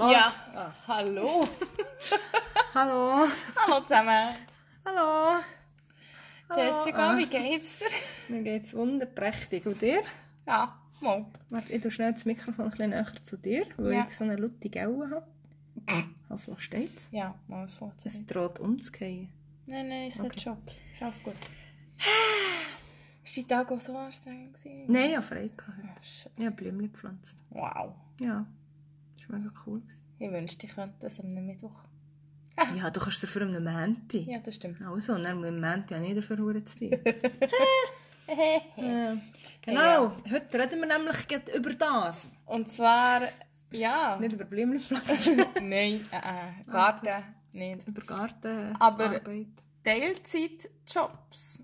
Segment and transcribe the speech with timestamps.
[0.00, 0.32] Ja.
[0.54, 0.70] Ah.
[0.88, 1.46] Hallo.
[2.74, 3.26] Hallo.
[3.56, 4.34] Hallo zusammen.
[4.84, 5.40] Hallo.
[6.56, 7.16] Jessica, Ah.
[7.18, 7.86] wie geht's dir?
[8.34, 9.66] Mir geht's wunderprächtig.
[9.66, 10.02] Und dir?
[10.46, 11.26] Ja, mal.
[11.50, 14.06] Warte, ich tue schnell das Mikrofon ein bisschen näher zu dir, weil Ja.
[14.08, 15.26] ich so eine laute Gaue habe.
[16.30, 17.08] Hoffentlich steht's.
[17.12, 18.34] Ja, mal Es funktioniert.
[18.34, 19.32] droht umzugehen.
[19.66, 20.28] Nein, nein, es Okay.
[20.30, 20.58] hat schon.
[20.94, 21.34] Ist alles gut.
[23.22, 24.84] Ist dein Tag auch so anstrengend gewesen?
[24.88, 26.04] Nein, ich habe frei gehabt.
[26.06, 26.32] Schön.
[26.38, 27.44] Ich habe Blümchen gepflanzt.
[27.50, 27.94] Wow.
[28.20, 28.46] Ja.
[29.20, 29.80] Das war mega cool.
[29.80, 30.02] gewesen.
[30.18, 31.72] Ich wünschte, ich könnte das am Mittwoch.
[32.76, 34.30] Ja, du kannst es dafür am Mänti.
[34.30, 34.82] Ja, das stimmt.
[34.82, 36.98] Also, und dann muss ich am Mänti auch nicht dafür Huren zu tun.
[38.26, 38.60] Hehehe.
[38.76, 39.16] Ja.
[39.62, 40.12] Genau.
[40.30, 42.32] Heute reden wir nämlich gerade über das.
[42.46, 43.22] Und zwar,
[43.72, 44.16] ja.
[44.18, 45.36] Nicht über Blümchen pflanzen.
[45.62, 47.86] Nein, äh, äh, Garten nicht.
[47.86, 48.80] über Gartenarbeit.
[48.80, 49.20] Aber-
[49.84, 51.60] Teilzeitjobs.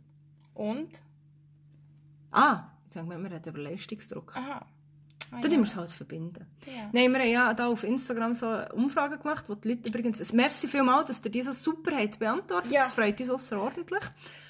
[0.55, 1.03] Und?
[2.33, 4.37] Ah, jetzt sagen wir, wir reden über Leistungsdruck.
[4.37, 4.67] Aha.
[5.33, 6.47] Ah, Dann tun wir es halt verbinden.
[6.67, 6.89] Ja.
[6.93, 10.21] Nein, wir haben ja da auf Instagram so eine Umfrage gemacht, wo die Leute übrigens,
[10.21, 12.71] es merci vielmals, dass ihr die so super habt beantwortet.
[12.71, 12.83] Ja.
[12.83, 14.03] Das freut uns außerordentlich.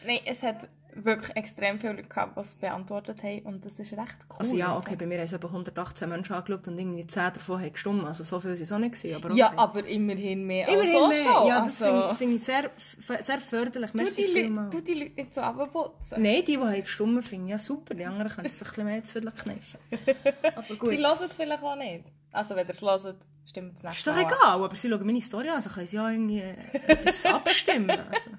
[0.07, 0.69] Nein, es hat
[1.05, 4.37] wirklich extrem viele Leute gehabt, die es beantwortet haben und das ist recht cool.
[4.39, 7.61] Also ja, okay, bei mir haben es etwa 118 Menschen angeschaut und irgendwie 10 davon
[7.61, 8.05] haben gestimmt.
[8.05, 9.39] Also so viel sind es auch nicht gewesen, aber okay.
[9.39, 11.33] Ja, aber immerhin mehr Immerhin als mehr.
[11.33, 13.91] so Ja, das also, finde ich, find ich sehr, sehr förderlich.
[13.91, 14.75] du, Merci die Leute, vielmals.
[14.75, 16.23] du die Leute nicht so runterputzen.
[16.23, 17.95] Nein, die, die haben gestimmt, finde ich ja super.
[17.95, 19.81] Die anderen können sich ein bisschen mehr viel kneifen.
[20.57, 20.93] Aber gut.
[20.93, 22.05] Die hören es vielleicht auch nicht.
[22.33, 23.17] Also wenn ihr es hört,
[23.49, 23.97] stimmt es nicht.
[23.97, 26.43] Ist doch egal, aber sie schauen meine Story an, also können sie ja irgendwie
[26.87, 27.91] etwas abstimmen.
[28.11, 28.31] Also.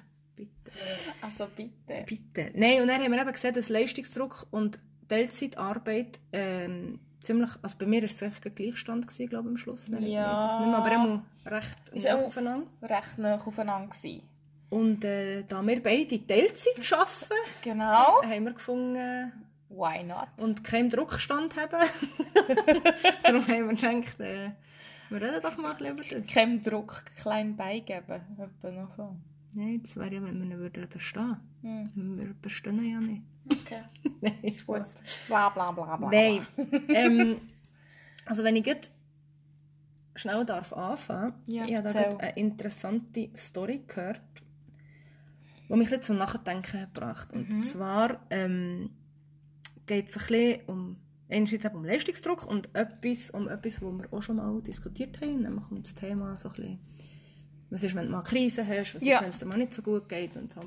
[1.22, 2.03] Also bitte.
[2.06, 2.52] Bitte.
[2.56, 7.86] Nein, und dann haben wir eben gesehen, dass Leistungsdruck und Teilzeitarbeit ähm, ziemlich, also bei
[7.86, 9.88] mir war es eigentlich Gleichstand, gewesen, glaube ich, am Schluss.
[9.89, 10.45] Ich Ja.
[10.45, 12.70] es nicht mehr, aber immer recht Ist nah aufeinander.
[12.81, 14.22] Recht nah aufeinander gewesen.
[14.70, 17.33] Und äh, da wir beide Teilzeit arbeiten,
[17.64, 18.22] Genau.
[18.22, 19.31] haben wir gefunden
[19.70, 20.28] Why not?
[20.38, 21.72] und keinen Druckstand haben.
[23.23, 24.52] Darum haben wir gedacht, äh,
[25.09, 26.33] wir reden doch mal ein bisschen über das.
[26.33, 28.22] Keinem Druck klein beigeben.
[28.38, 29.16] Etwa noch so.
[29.58, 31.90] Nein, das wäre ja, wenn wir ihn würden bestehen Hm.
[31.95, 32.18] würden.
[32.20, 33.23] Wir bestehen ja nicht.
[33.52, 33.82] Okay.
[34.22, 34.60] Nein, Gut.
[34.60, 34.95] Spaß.
[35.28, 36.10] Bla bla bla bla.
[36.12, 36.45] Nein.
[36.90, 37.38] ähm,
[38.26, 38.92] also wenn ich jetzt
[40.16, 44.22] schnell darf anfangen, Ja, ich habe da gerade eine interessante Story gehört,
[45.70, 47.34] die mich jetzt zum Nachdenken hat gebracht.
[47.34, 47.64] Und Mhm.
[47.64, 48.92] zwar ähm,
[49.88, 50.98] geht es ein bisschen um
[51.30, 55.66] einerseits um Leistungsdruck und etwas, um etwas, was wir auch schon mal diskutiert haben, nämlich
[55.72, 56.80] um das Thema so ein bisschen,
[57.70, 59.17] was ist, wenn du mal Krise hast, was Ja.
[59.17, 60.61] ist, wenn es dir mal nicht so gut geht und so.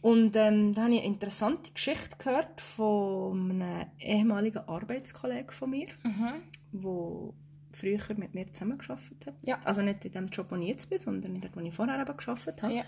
[0.00, 5.88] Und ähm, da habe ich eine interessante Geschichte gehört von einem ehemaligen Arbeitskollegen von mir,
[6.04, 6.42] Mhm.
[6.72, 7.32] der
[7.72, 9.34] früher mit mir zusammengearbeitet hat.
[9.44, 9.58] Ja.
[9.64, 12.16] Also nicht in dem Job, wo ich jetzt bin, sondern dort, wo ich vorher eben
[12.16, 12.74] gearbeitet habe.
[12.74, 12.82] Ja.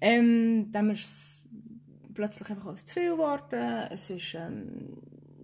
[0.00, 1.42] Ähm, dann ist es
[2.14, 3.86] plötzlich einfach alles zu viel geworden.
[3.90, 4.98] Es ist ähm,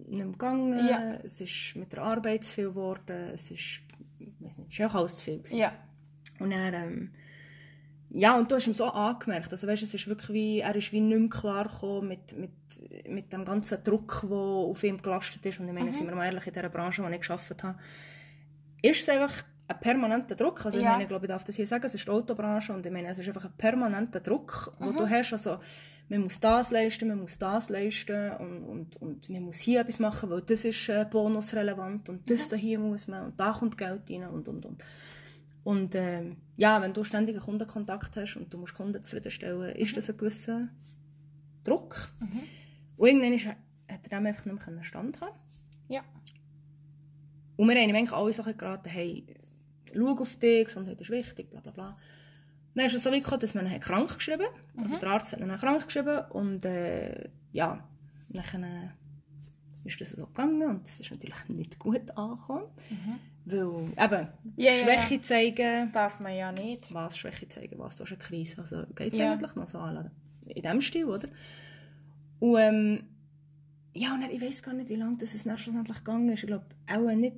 [0.07, 0.73] nicht mehr gegangen.
[0.87, 1.13] Ja.
[1.23, 3.31] Es ist mit der Arbeit zu viel geworden.
[3.33, 3.81] Es ist,
[4.19, 5.37] ich weiß nicht, es ist auch alles zu viel.
[5.39, 5.57] gewesen.
[5.57, 5.73] Ja.
[6.43, 7.11] Und er, ähm,
[8.09, 10.91] ja, und du hast ihm so angemerkt, also weißt, es ist wirklich wie, er ist
[10.91, 12.51] wie nicht mehr klar gekommen mit, mit,
[13.07, 15.59] mit dem ganzen Druck, der auf ihm gelastet ist.
[15.59, 17.79] Und ich meine, sind wir mal ehrlich, in dieser Branche, in der ich gearbeitet habe,
[18.81, 20.65] ist es einfach ein permanenter Druck.
[20.65, 20.91] Also ich Ja.
[20.91, 23.07] meine, ich glaube, ich darf das hier sagen, es ist die Autobranche und ich meine,
[23.07, 25.31] es ist einfach ein permanenter Druck, den du hast.
[25.33, 25.59] Also,
[26.09, 29.99] man muss das leisten, man muss das leisten und, und, und man muss hier etwas
[29.99, 33.77] machen, weil das ist äh, bonusrelevant und das da hier muss man und da kommt
[33.77, 34.83] Geld rein und, und, und.
[35.63, 39.95] Und ähm, ja, wenn du ständig einen Kundenkontakt hast und du musst Kunden zufriedenstellen, ist
[39.95, 40.69] das ein gewisser
[41.63, 42.11] Druck.
[42.97, 43.57] Und irgendwann ist, hat
[43.87, 45.37] er dem einfach nicht mehr standhalten
[45.87, 46.03] Ja.
[47.55, 49.25] Und wir haben ihm eigentlich alle so bisschen geraten, hey,
[49.93, 51.97] schau auf dich, Gesundheit ist wichtig, bla bla bla.
[52.75, 54.83] Dann ist es so weit gekommen, dass man ihn krank geschrieben hat.
[54.83, 57.87] Also der Arzt hat ihn krank geschrieben und äh, ja,
[58.29, 58.89] dann äh,
[59.83, 62.65] ist das so gegangen und es ist natürlich nicht gut angekommen.
[63.45, 63.59] Weil
[63.97, 65.21] eben, ja, Schwäche ja.
[65.21, 66.93] zeigen, Darf man ja nicht.
[66.93, 68.59] was Schwäche zeigen, was, du hast eine Krise.
[68.59, 69.33] Also geht es Ja.
[69.33, 70.09] eigentlich noch so an,
[70.45, 71.27] in diesem Stil, oder?
[72.39, 73.03] Und ähm,
[73.93, 76.41] ja, und dann, ich weiß gar nicht, wie lange das es dann schlussendlich gegangen ist.
[76.43, 77.35] Ich glaube, auch nicht,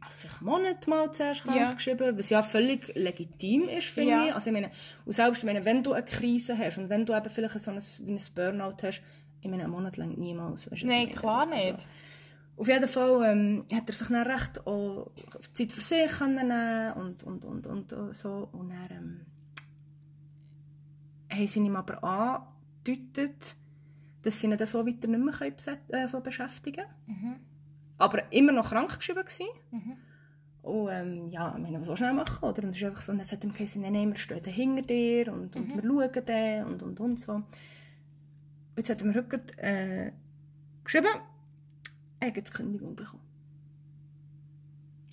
[0.00, 1.72] also vielleicht einen Monat mal zuerst Ja.
[1.72, 4.26] geschrieben, was ja völlig legitim ist, finde Ja.
[4.26, 4.34] ich.
[4.34, 4.70] Also ich meine,
[5.04, 7.78] und selbst meine, wenn du eine Krise hast und wenn du eben vielleicht so ein,
[8.04, 9.00] wie ein Burnout hast,
[9.40, 10.70] ich meine, einen Monat lang niemals.
[10.70, 11.86] Weißt du, was Nein, klar Also, nicht.
[12.58, 15.10] Auf jeden Fall ähm, hat er sich dann recht auch
[15.52, 18.48] Zeit für sich nehmen und, und, und, und äh, so.
[18.52, 19.20] Und dann ähm,
[21.30, 23.54] haben sie ihm aber angedeutet,
[24.22, 27.46] dass sie ihn dann so weiter nicht mehr äh, so beschäftigen können.
[27.96, 29.46] Aber immer noch krank geschrieben gewesen.
[30.62, 32.62] Und ähm, ja, wir haben so schnell machen, oder?
[32.64, 34.82] Und es ist einfach so, und dann hat er gesagt, nein, nein, wir stehen hinter
[34.82, 37.32] dir und, und wir schauen den und, und, und so.
[37.34, 37.46] Und
[38.76, 40.12] jetzt hat er mir heute äh,
[40.82, 41.08] geschrieben,
[42.20, 43.22] er hat die Kündigung bekommen.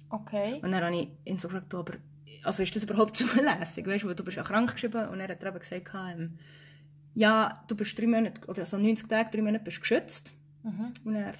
[0.09, 0.59] Okay.
[0.61, 1.93] Und dann habe ich ihn so gefragt, aber
[2.43, 3.87] also ist das überhaupt zulässig?
[3.87, 6.37] Weißt du, weil du bist ja krank geschrieben und er hat eben gesagt, ähm,
[7.13, 10.33] ja, du bist drei Monate, oder so 90 Tage, drei Monate bist geschützt.
[11.05, 11.33] Und er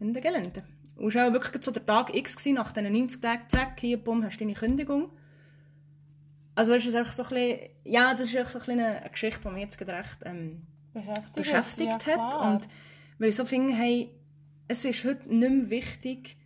[0.00, 0.64] in der Gelände.
[0.96, 3.80] Und es war auch wirklich so der Tag X, gewesen, nach diesen 90 Tagen, zack,
[3.80, 5.10] hier, bumm, hast du deine Kündigung.
[6.54, 8.66] Also weißt du, das ist einfach so ein bisschen, ja, das ist einfach so ein
[8.66, 10.62] bisschen eine, eine Geschichte, die mich jetzt gerade recht ähm,
[10.92, 12.30] Beschäftigt, beschäftigt ja, hat.
[12.30, 12.52] klar.
[12.52, 12.68] Und
[13.18, 14.10] weil ich so finde, hey,
[14.68, 16.36] es ist heute nicht mehr wichtig,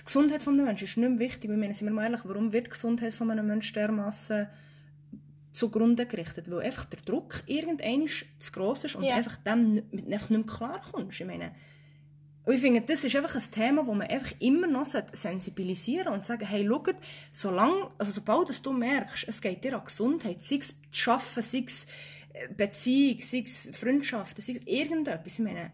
[0.00, 1.50] die Gesundheit des Menschen ist nicht mehr wichtig.
[1.50, 4.48] Ich meine, sind wir mal ehrlich, warum wird die Gesundheit von einem Menschen dermassen
[5.50, 6.50] zugrunde gerichtet?
[6.50, 8.06] Weil einfach der Druck irgendwann
[8.38, 9.16] zu gross ist und Ja.
[9.16, 11.20] einfach dem einfach nicht mehr klarkommst.
[11.20, 11.52] Ich meine,
[12.48, 16.24] und ich finde, das ist einfach ein Thema, wo man einfach immer noch sensibilisieren und
[16.24, 16.82] sagen, hey, schau,
[17.30, 21.64] solange, also sobald du merkst, es geht dir an Gesundheit, sei es das Arbeiten, sei
[21.66, 21.86] es
[22.32, 25.72] äh, Beziehung, sei es Freundschaften, sei es irgendetwas, ich meine,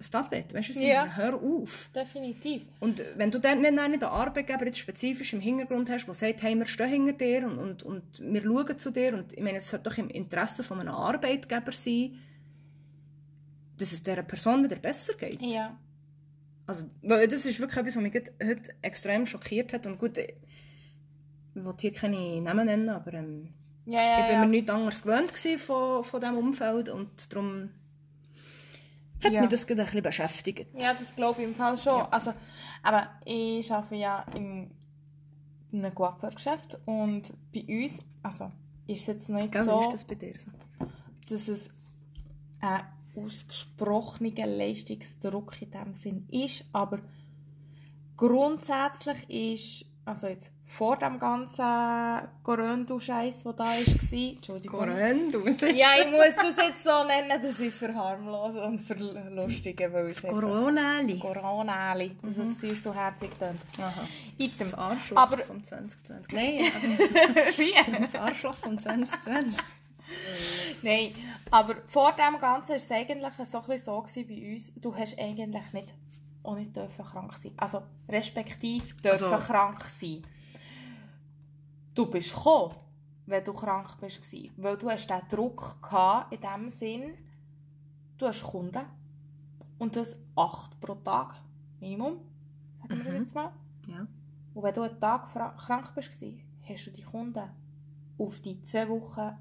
[0.00, 1.06] stop it, weißt du, was Ja.
[1.16, 1.90] hör auf.
[1.94, 2.62] Definitiv.
[2.80, 6.54] Und wenn du dann nicht einen Arbeitgeber jetzt spezifisch im Hintergrund hast, der sagt, hey,
[6.56, 9.68] wir stehen hinter dir und, und, und wir schauen zu dir, und ich meine, es
[9.68, 12.16] sollte doch im Interesse von einem Arbeitgeber sein,
[13.76, 15.40] dass es dieser Person wieder besser geht.
[15.42, 15.76] Ja.
[16.66, 19.86] Also, das ist wirklich etwas, was mich heute extrem schockiert hat.
[19.86, 20.34] Und gut, ich
[21.54, 23.48] will hier keine Namen nennen, aber ähm,
[23.86, 27.70] Ja, ja, ich bin mir nichts anderes gewöhnt von, von diesem Umfeld und darum
[29.24, 29.40] hat Ja.
[29.40, 30.68] mich das gerade ein bisschen beschäftigt.
[30.80, 32.02] Ja, das glaube ich im Fall schon.
[32.10, 32.32] Also,
[32.82, 34.70] aber ich arbeite ja im,
[35.72, 38.50] in einem Coiffeurgeschäft und bei uns, also
[38.86, 40.50] ist es jetzt nicht Gell, so, ist das bei dir so?
[41.28, 41.68] dass es
[42.60, 42.80] ein
[43.16, 47.00] ausgesprochener Leistungsdruck in dem Sinn ist, aber
[48.16, 51.64] grundsätzlich ist, also jetzt vor dem ganzen
[52.42, 53.72] Corona-Scheiß, der da war,
[54.12, 54.78] Entschuldigung.
[54.80, 59.90] Corinne, du musst Ja, ich muss das jetzt so nennen, das ist verharmlosen und verlustigen,
[59.94, 61.18] weil es Corona-li.
[61.18, 62.70] Corona-li, dass Mhm.
[62.70, 63.58] es so herzig tönt.
[63.80, 64.02] Aha.
[64.36, 64.58] Item.
[64.58, 66.34] Das Arschloch Aber vom 2020.
[66.34, 66.86] Nein, aber
[67.58, 68.00] wie?
[68.02, 69.64] das Arschloch vom 2020.
[70.82, 71.12] Nein,
[71.50, 75.72] aber vor dem Ganzen war es eigentlich so, ein so bei uns, du hast eigentlich
[75.72, 75.94] nicht,
[76.42, 77.52] auch nicht dürfen krank sein.
[77.56, 80.22] Also respektive dürfen Also- krank sein.
[81.98, 82.76] Du bist gekommen,
[83.26, 84.22] wenn du krank bist,
[84.56, 87.14] weil du hast den Druck gehabt, in dem Sinn,
[88.16, 88.84] du hast Kunden
[89.78, 91.34] und das acht pro Tag,
[91.80, 92.20] Minimum,
[92.88, 93.16] sagen wir Mhm.
[93.18, 93.50] jetzt mal.
[93.88, 94.06] Ja.
[94.54, 95.28] Und wenn du einen Tag
[95.58, 96.12] krank bist,
[96.68, 97.50] hast du die Kunden
[98.16, 99.36] auf die zwei Wochen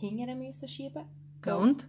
[0.00, 1.04] hingern müssen schieben.
[1.46, 1.88] Ja, und?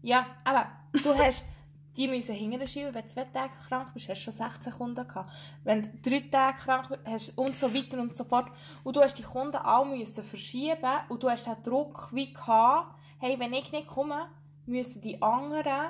[0.00, 1.44] Ja, aber du hast
[1.98, 2.94] die müssen hingern schieben.
[2.94, 5.30] Wenn du zwei Tage krank bist, hast du schon 16 Kunden gehabt.
[5.64, 8.46] Wenn du drei Tage krank bist, und so weiter und so fort.
[8.84, 10.76] Und du hast die Kunden alle müssen verschieben
[11.08, 14.28] und du hast den Druck wie gehabt, hey, wenn ich nicht komme,
[14.66, 15.88] müssen die anderen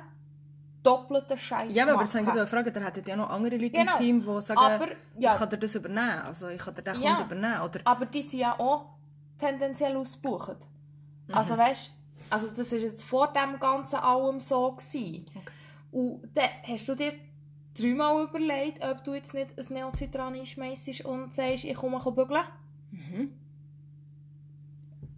[0.83, 2.05] doppelten Scheiß Ja, aber machen.
[2.05, 3.93] jetzt habe ich gerade fragen, da hättet ja noch andere Leute Genau.
[3.93, 4.87] im Team, die sagen, Aber,
[5.19, 5.33] ja.
[5.33, 6.23] ich kann dir das übernehmen.
[6.25, 7.15] Also ich kann dir den Ja.
[7.17, 7.61] Kunden übernehmen.
[7.63, 8.87] Oder Aber die sind ja auch
[9.39, 10.57] tendenziell ausgebucht.
[11.33, 11.93] Also weißt
[12.31, 14.73] also das war jetzt vor dem ganzen allem so.
[14.73, 15.25] Gewesen.
[15.35, 15.53] Okay.
[15.91, 17.13] Und dann hast du dir
[17.75, 22.43] dreimal überlegt, ob du jetzt nicht ein Neocitran einschmeissest und sagst, ich komme bügeln.
[22.91, 23.33] Mhm.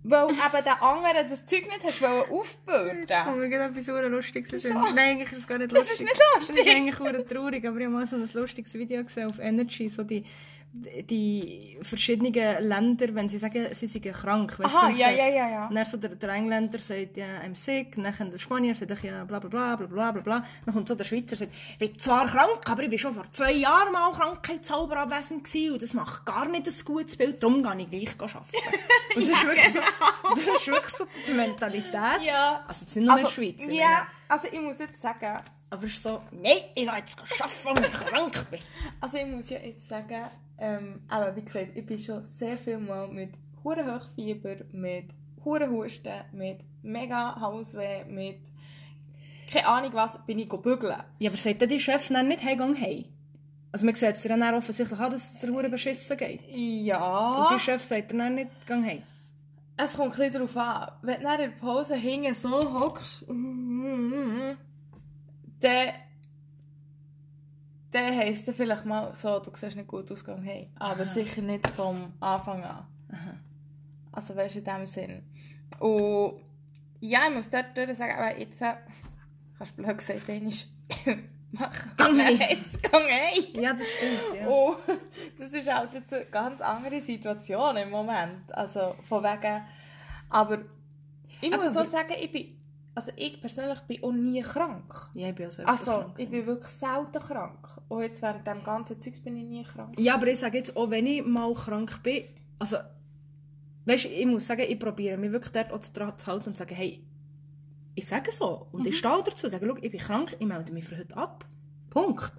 [0.03, 3.01] Weil eben der andere das Zeug nicht hast aufbürden.
[3.07, 4.65] Jetzt kommt mir gerade etwas Lustiges?
[4.65, 6.07] Nein, eigentlich ist es gar nicht Das ist lustig.
[6.07, 6.67] nicht Das lustig.
[6.67, 10.03] ist eigentlich traurig, aber ich habe mal so ein lustiges Video gesehen auf Energy, so
[10.03, 10.25] die,
[10.73, 14.57] die verschiedenen Länder, wenn sie sagen, sie seien krank.
[14.59, 15.71] Weißt Aha, ja, ja, ja, ja.
[15.73, 17.97] Dann so der, der Engländer sagt, ja, I'm sick.
[17.97, 20.45] Dann der Spanier sagt, ja, bla, bla, bla, bla, bla, bla, bla.
[20.65, 23.12] Dann kommt so der Schweizer und sagt, ich bin zwar krank, aber ich bin schon
[23.12, 27.43] vor zwei Jahren mal krankheitshalber abwesend gewesen und das macht gar nicht ein gutes Bild,
[27.43, 28.47] darum gehe ich gleich arbeiten.
[29.17, 29.81] Und das ist wirklich so,
[30.35, 32.23] das ist wirklich so die Mentalität.
[32.23, 32.65] Ja.
[32.69, 33.55] Also jetzt nicht nur in der Schweiz.
[33.59, 35.37] ich Ja, meine, also ich muss jetzt sagen,
[35.71, 38.61] aber es ist so, nein, ich gehe jetzt arbeiten, weil ich krank bin.
[39.00, 42.79] Also ich muss ja jetzt sagen, ähm, aber wie gesagt, ich bin schon sehr viel
[42.79, 43.31] mal mit
[43.64, 45.07] hure Hochfieber, mit
[45.45, 48.38] hure Husten, mit mega Hausweh, mit
[49.52, 50.95] keine Ahnung was, bin ich bügeln.
[51.19, 53.07] Ja, aber sagt die Chef dann nicht, hey, gang hey?
[53.73, 56.40] Also man sieht es dir dann offensichtlich an, dass es dir verdammt beschissen geht.
[56.49, 57.49] Und Ja.
[57.52, 59.02] die Chef sagt dir dann nicht, gang hey.
[59.76, 60.93] Es kommt ein darauf an.
[61.02, 63.25] Wenn du in der Pause hinten so hockst,
[65.61, 65.88] dann,
[67.90, 70.70] dann heisst es vielleicht mal so, du siehst nicht gut aus, gang hey.
[70.78, 72.87] Aber sicher nicht vom Anfang an.
[74.12, 75.23] Also weißt du, in dem Sinn.
[75.78, 76.40] Und
[77.00, 78.75] ja, ich muss dort durch sagen, aber jetzt äh,
[79.56, 80.68] kannst du blöd gesagt, dann ist
[81.52, 81.97] mach.
[81.97, 82.35] Gang hey.
[82.37, 83.52] Jetzt gang hey.
[83.61, 84.47] Ja, das stimmt, ja.
[84.47, 84.76] Und
[85.38, 88.54] das ist halt jetzt eine ganz andere Situation im Moment.
[88.54, 89.62] Also von wegen.
[90.28, 90.59] Aber
[91.40, 92.60] ich muss Aber- so sagen, ich bin
[92.94, 94.92] also ich persönlich bin auch nie krank.
[95.14, 96.14] Ja, ich bin auch selber Also, krank.
[96.18, 97.68] ich bin wirklich selten krank.
[97.88, 99.94] Und jetzt während dem ganzen Zeugs bin ich nie krank.
[99.99, 102.25] Ja, aber ich sage jetzt, auch wenn ich mal krank bin,
[102.59, 102.76] also,
[103.87, 106.61] weißt, ich muss sagen, ich probiere mich wirklich dort auch dran zu halten und zu
[106.62, 107.02] sagen, hey,
[107.94, 110.85] ich sage so und ich stehe dazu, sage, schau, ich bin krank, ich melde mich
[110.85, 111.44] für heute ab.
[111.90, 112.32] Punkt.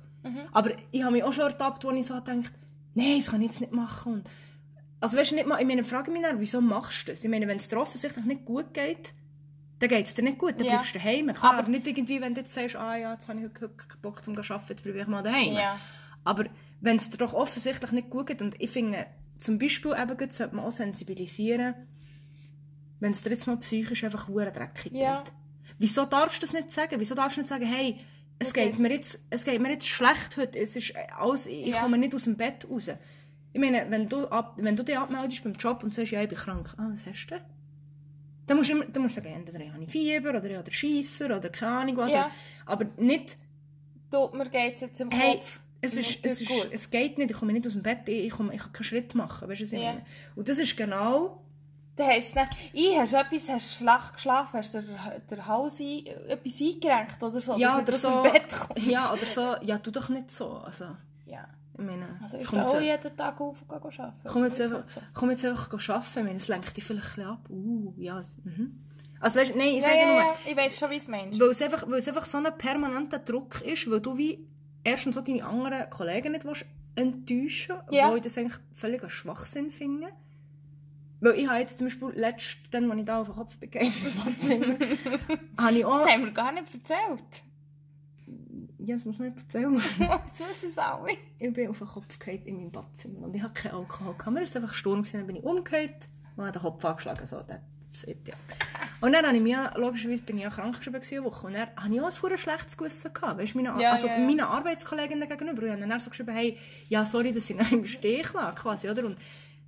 [0.51, 2.50] Aber ich habe mich auch schon ertappt, wo ich so denke,
[2.93, 4.13] nein, das kann ich jetzt nicht machen.
[4.13, 4.29] Und,
[5.00, 7.24] also weißt du, nicht mal, ich meine, frage mich dann, wieso machst du das?
[7.24, 9.13] Ich meine, wenn es dir offensichtlich nicht gut geht,
[9.82, 10.74] dann geht es dir nicht gut, dann Ja.
[10.74, 11.34] bleibst du daheim.
[11.34, 14.02] Klar, aber nicht irgendwie, wenn du jetzt sagst, ah ja, jetzt habe ich heute keinen
[14.02, 15.54] Bock zum arbeiten, jetzt bleibe ich mal daheim.
[15.54, 15.80] Ja.
[16.24, 16.46] Aber
[16.82, 19.08] wenn es dir doch offensichtlich nicht gut geht, und ich finde,
[19.40, 21.74] zum Beispiel eben sollte man auch sensibilisieren,
[23.00, 25.24] wenn es dir jetzt mal psychisch einfach hure dreckig Ja.
[25.24, 25.34] geht.
[25.80, 27.00] Wieso darfst du das nicht sagen?
[27.00, 28.00] Wieso darfst du nicht sagen, hey,
[28.38, 28.70] es Okay.
[28.70, 31.82] geht, mir jetzt, es geht mir jetzt schlecht heute, es ist alles, ich Ja.
[31.82, 32.90] komme nicht aus dem Bett raus.
[33.54, 36.30] Ich meine, wenn du, ab, wenn du dich abmeldest beim Job und sagst, ja, ich
[36.30, 37.44] bin krank, ah, was hast du denn?
[38.48, 40.72] Dann musst du, immer, dann musst du sagen, entweder ich habe Fieber oder ich habe
[40.72, 42.14] Scheisser oder keine Ahnung was.
[42.14, 42.30] Ja.
[42.66, 43.38] Aber nicht,
[44.10, 45.60] Du, mir geht es jetzt im hey, Kopf.
[45.80, 46.68] es, ist, geht's es, ist, gut.
[46.72, 48.84] es geht nicht, ich komme nicht aus dem Bett, ich, ich, komme, ich kann keinen
[48.84, 49.92] Schritt machen, weißt du, was ich Ja.
[49.94, 50.06] meine?
[50.36, 51.42] Und das ist genau,
[51.96, 52.44] Dann heisst es
[52.74, 54.84] ich hast etwas, hast schlecht geschlafen, hast der,
[55.30, 58.86] der Hals ein, etwas eingerenkt oder so, ja, oder du so, Bett kommst.
[58.86, 60.86] ja, oder so, ja, tu doch nicht so, also,
[61.26, 61.48] Ja.
[61.78, 64.13] Ich meine, Also es ich kommt auch jeden Tag auf und gehe arbeiten.
[64.28, 65.01] Komm jetzt, einfach, so.
[65.13, 66.06] komm jetzt einfach arbeiten.
[66.20, 67.50] Ich meine, es lenkt dich vielleicht ein ab.
[67.50, 68.22] Uh, ja.
[68.44, 68.80] Mhm.
[69.20, 71.40] Also weißt, nein, ich Ja, sage ja, nur, ja, ich weiß schon, wie es meinst.
[71.40, 74.48] weil, es einfach, weil es einfach so ein permanenter Druck ist, weil du wie
[74.84, 78.10] erstens so deine anderen Kollegen nicht willst enttäuschen Ja.
[78.12, 80.08] wo ich das eigentlich völlig einen Schwachsinn finde.
[81.22, 84.66] Weil ich habe jetzt zum Beispiel letztens, als ich da auf den Kopf im Badzimmer,
[85.58, 86.04] habe ich auch...
[86.04, 87.44] Das haben wir gar nicht erzählt.
[88.84, 89.74] Ja, das muss man nicht erzählen.
[90.26, 91.12] Jetzt wissen es alle.
[91.40, 94.16] ich bin auf den Kopf gefallen in meinem Badzimmer und ich hatte keinen Alkohol.
[94.34, 97.28] Mir war einfach Sturm, dann bin ich umgekehrt und habe den Kopf angeschlagen.
[97.28, 98.34] So, that's it, ja.
[99.02, 101.70] Und dann habe ich mich, logischerweise bin ich ja krank geschrieben eine Woche und dann
[101.76, 103.12] hatte ich auch ein schlechtes Gewissen.
[103.12, 105.74] Gehabt, weißt, meine, Ja, also ja, meinen Arbeitskolleginnen gegenüber.
[105.74, 106.56] Und dann so geschrieben, hey,
[106.88, 109.04] ja sorry, dass ich im Stich lag, quasi, oder?
[109.06, 109.18] Und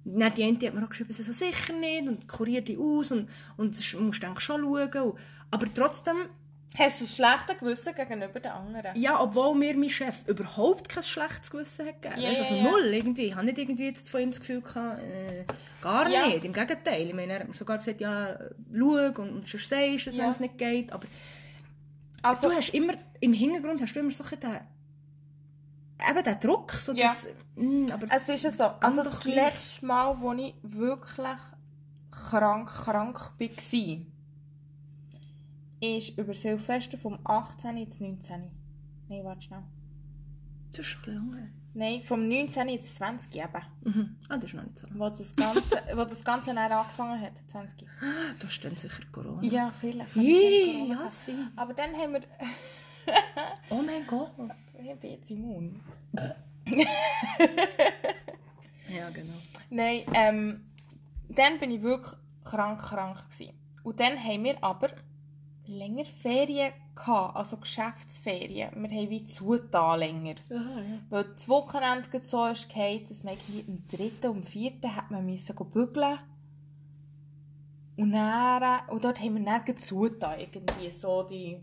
[0.06, 3.12] dann die eine hat mir auch geschrieben, sie so sicher nicht und kurier die aus
[3.12, 3.28] und,
[3.58, 5.04] und das musst eigentlich schon schauen.
[5.04, 6.18] Und, aber trotzdem...
[6.78, 8.96] Hast du ein schlechtes Gewissen gegenüber den anderen?
[9.00, 12.22] Ja, obwohl mir mein Chef überhaupt kein schlechtes Gewissen hat gegeben.
[12.22, 13.26] Du, also null irgendwie.
[13.28, 15.46] Ich habe nicht irgendwie jetzt von ihm das Gefühl gehabt, äh,
[15.82, 16.26] gar Ja.
[16.28, 16.44] nicht.
[16.46, 17.08] Im Gegenteil.
[17.08, 18.40] Ich meine, er hat mir sogar gesagt, ja,
[18.76, 20.92] schau und, und sonst sagst es, wenn es nicht geht.
[20.92, 21.06] Aber
[22.24, 24.60] Also, du hast immer, im Hintergrund hast du immer so den,
[26.10, 26.72] eben den Druck.
[26.74, 28.64] So das, mm, aber es ist ja so.
[28.80, 31.38] Also das letzte Mal, wo ich wirklich
[32.10, 33.98] krank, krank war,
[35.84, 37.78] ist über Silvester vom 18.
[37.78, 38.50] ins 19.
[39.10, 39.64] Nein, warte schnell.
[40.72, 41.54] das ist schon ein lange.
[41.76, 42.70] Nein, vom 19.
[42.70, 43.48] ins 20 eben.
[43.84, 44.16] Mhm.
[44.30, 45.00] Ah, das ist noch nicht so lange.
[45.00, 47.88] Wo das Ganze, wo das Ganze dann angefangen hat, 20.
[48.40, 49.42] Da ist dann sicher Corona.
[49.44, 50.16] Ja, vielleicht.
[50.16, 51.36] Ih, ja, sie.
[51.56, 52.22] Aber dann haben wir...
[53.70, 54.32] Oh mein Gott.
[54.82, 55.82] ich bin jetzt immun.
[58.96, 59.34] Ja, genau.
[59.70, 60.66] Nein, ähm,
[61.30, 62.14] dann bin ich wirklich
[62.44, 63.54] krank, krank gewesen.
[63.84, 64.90] Und dann haben wir aber
[65.66, 68.72] länger Ferien gehabt, also Geschäftsferien.
[68.76, 70.36] Wir haben wie zugetan länger.
[71.10, 75.12] Weil das Wochenende so ist gefallen, dass man irgendwie am dritten und am vierten hat
[75.12, 76.20] man müssen bügeln.
[77.96, 81.60] Und, dann, und dort haben wir dann zugetan, irgendwie so die...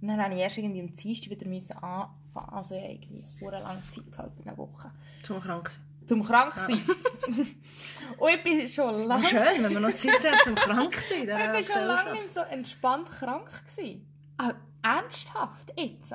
[0.00, 2.50] Und dann habe ich erst irgendwie am Dienstag wieder müssen anfangen.
[2.50, 4.92] Also ich habe irgendwie eine lange Zeit gehabt, eine Woche.
[5.22, 5.82] Zum krank sein.
[6.06, 6.82] Zum krank sein.
[8.18, 9.24] und ich bin schon lange...
[9.24, 11.22] Schön, wenn man noch Zeit hat zum krank sein.
[11.22, 13.48] Ich war schon lange nicht so entspannt krank.
[13.66, 14.06] Gewesen.
[14.38, 16.10] Ah, ernsthaft, jetzt?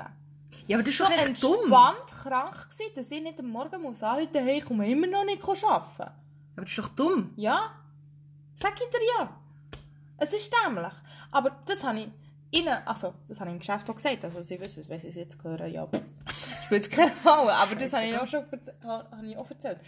[0.66, 1.52] Ja, aber das ist So doch echt dumm.
[1.54, 5.06] entspannt krank gewesen, dass ich nicht am Morgen muss anrufen muss, hey, ich komme immer
[5.06, 6.12] noch nicht arbeiten.
[6.56, 7.32] Aber das ist doch dumm.
[7.36, 7.72] Ja,
[8.56, 9.36] sag ich dir ja.
[10.18, 10.92] Es ist dämlich.
[11.30, 12.08] Aber das habe ich
[12.50, 15.08] ihnen, also das habe ich im Geschäft auch gesagt, also sie wissen es, wenn sie
[15.08, 16.00] es jetzt hören, ja, aber
[16.70, 18.44] spielt keine Rolle, aber das habe ich auch schon
[18.84, 19.78] habe ich auch erzählt.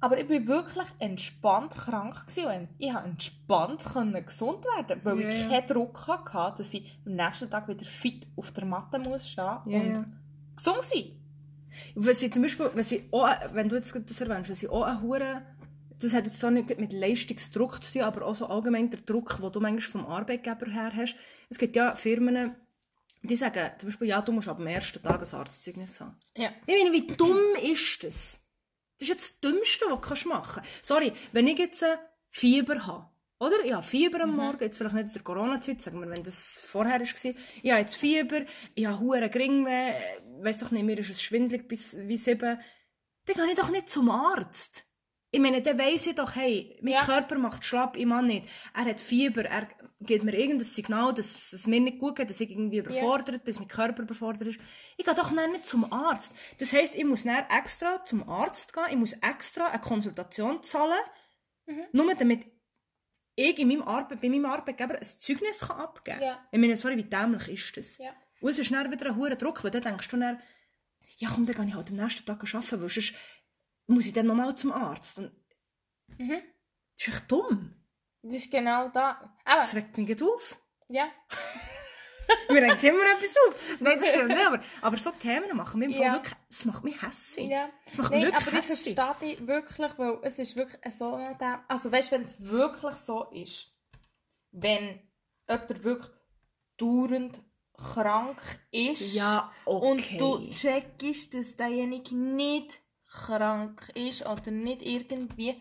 [0.00, 5.28] Aber ich bin wirklich entspannt krank gewesen ich konnte entspannt können gesund werden, weil Ja,
[5.28, 9.28] ich keinen Druck hatte, dass ich am nächsten Tag wieder fit auf der Matte muss
[9.28, 10.06] stehen Ja, und
[10.54, 11.04] gesund sein.
[11.94, 14.82] Wenn sie zum Beispiel, wenn, sie auch, wenn du jetzt das erwähnst, wenn sie auch
[14.82, 15.42] eine Hure,
[15.98, 19.38] das hat jetzt so nicht mit Leistungsdruck zu tun, aber auch so allgemein der Druck,
[19.40, 21.16] den du manchmal vom Arbeitgeber her hast.
[21.48, 22.54] Es gibt ja Firmen,
[23.26, 26.16] die sagen zum Beispiel, ja, du musst ab dem ersten Tag ein Arztzeugnis haben.
[26.36, 26.50] Ja.
[26.66, 28.40] Ich meine, wie dumm ist das?
[28.98, 30.84] Das ist jetzt das Dümmste, was du machen kannst.
[30.84, 31.98] Sorry, wenn ich jetzt ein
[32.30, 33.62] Fieber habe, oder?
[33.64, 36.58] Ich habe Fieber am Morgen, jetzt vielleicht nicht in der Corona-Zeit, sagen wir, wenn das
[36.62, 37.02] vorher war.
[37.62, 38.40] Ich habe jetzt Fieber,
[38.74, 39.92] ich habe hohen Geringweh,
[40.40, 42.58] weiss doch nicht, mir ist es schwindelig bis wie sieben.
[43.26, 44.84] Dann gehe ich doch nicht zum Arzt.
[45.30, 47.04] ich meine, dann weiss ich doch, hey, mein Ja.
[47.04, 48.48] Körper macht schlapp, ich mag nicht.
[48.74, 49.68] Er hat Fieber, er
[50.00, 53.40] gibt mir irgendein Signal, dass es mir nicht gut geht, dass ich irgendwie überfordert bin,
[53.44, 54.60] dass mein Körper überfordert ist.
[54.98, 56.34] Ich gehe doch nicht zum Arzt.
[56.58, 60.98] Das heisst, ich muss dann extra zum Arzt gehen, ich muss extra eine Konsultation zahlen,
[61.68, 61.82] Mhm.
[61.92, 62.46] nur damit
[63.34, 66.26] ich in meinem Arbe bei meinem Arbeitgeber ein Zeugnis kann abgeben kann.
[66.28, 66.46] Ja.
[66.52, 67.98] Ich meine, sorry, wie dämlich ist das?
[67.98, 68.14] Ja.
[68.40, 70.40] Und es ist dann wieder ein hoher Druck, weil dann denkst du dann,
[71.18, 73.14] ja komm, dann gehe ich halt am nächsten Tag arbeiten, weil sonst
[73.88, 75.18] muss ich dann nochmal zum Arzt.
[75.18, 75.32] Und
[76.18, 76.40] Mhm.
[76.96, 77.75] das ist echt dumm.
[78.26, 79.10] Das ist genau da.
[79.44, 80.58] Aber, Das regt mich auf.
[80.88, 81.08] ja.
[82.50, 83.56] Mir regt immer etwas auf.
[83.80, 86.14] Nein, das stimmt nicht, aber, aber so Themen machen mich Ja.
[86.14, 87.48] wirklich, das macht mich hässlich.
[87.48, 87.68] Ja.
[87.86, 88.94] Das macht mich Nein, wirklich aber ich hässlich.
[88.96, 92.94] verstehe dich wirklich, weil es ist wirklich so der, also weißt du, wenn es wirklich
[92.96, 93.68] so ist,
[94.50, 95.00] wenn
[95.48, 96.08] jemand wirklich
[96.78, 97.40] dauernd
[97.74, 98.40] krank
[98.72, 99.86] ist Ja, okay.
[100.18, 105.60] und du checkst, dass derjenige nicht krank ist oder nicht irgendwie,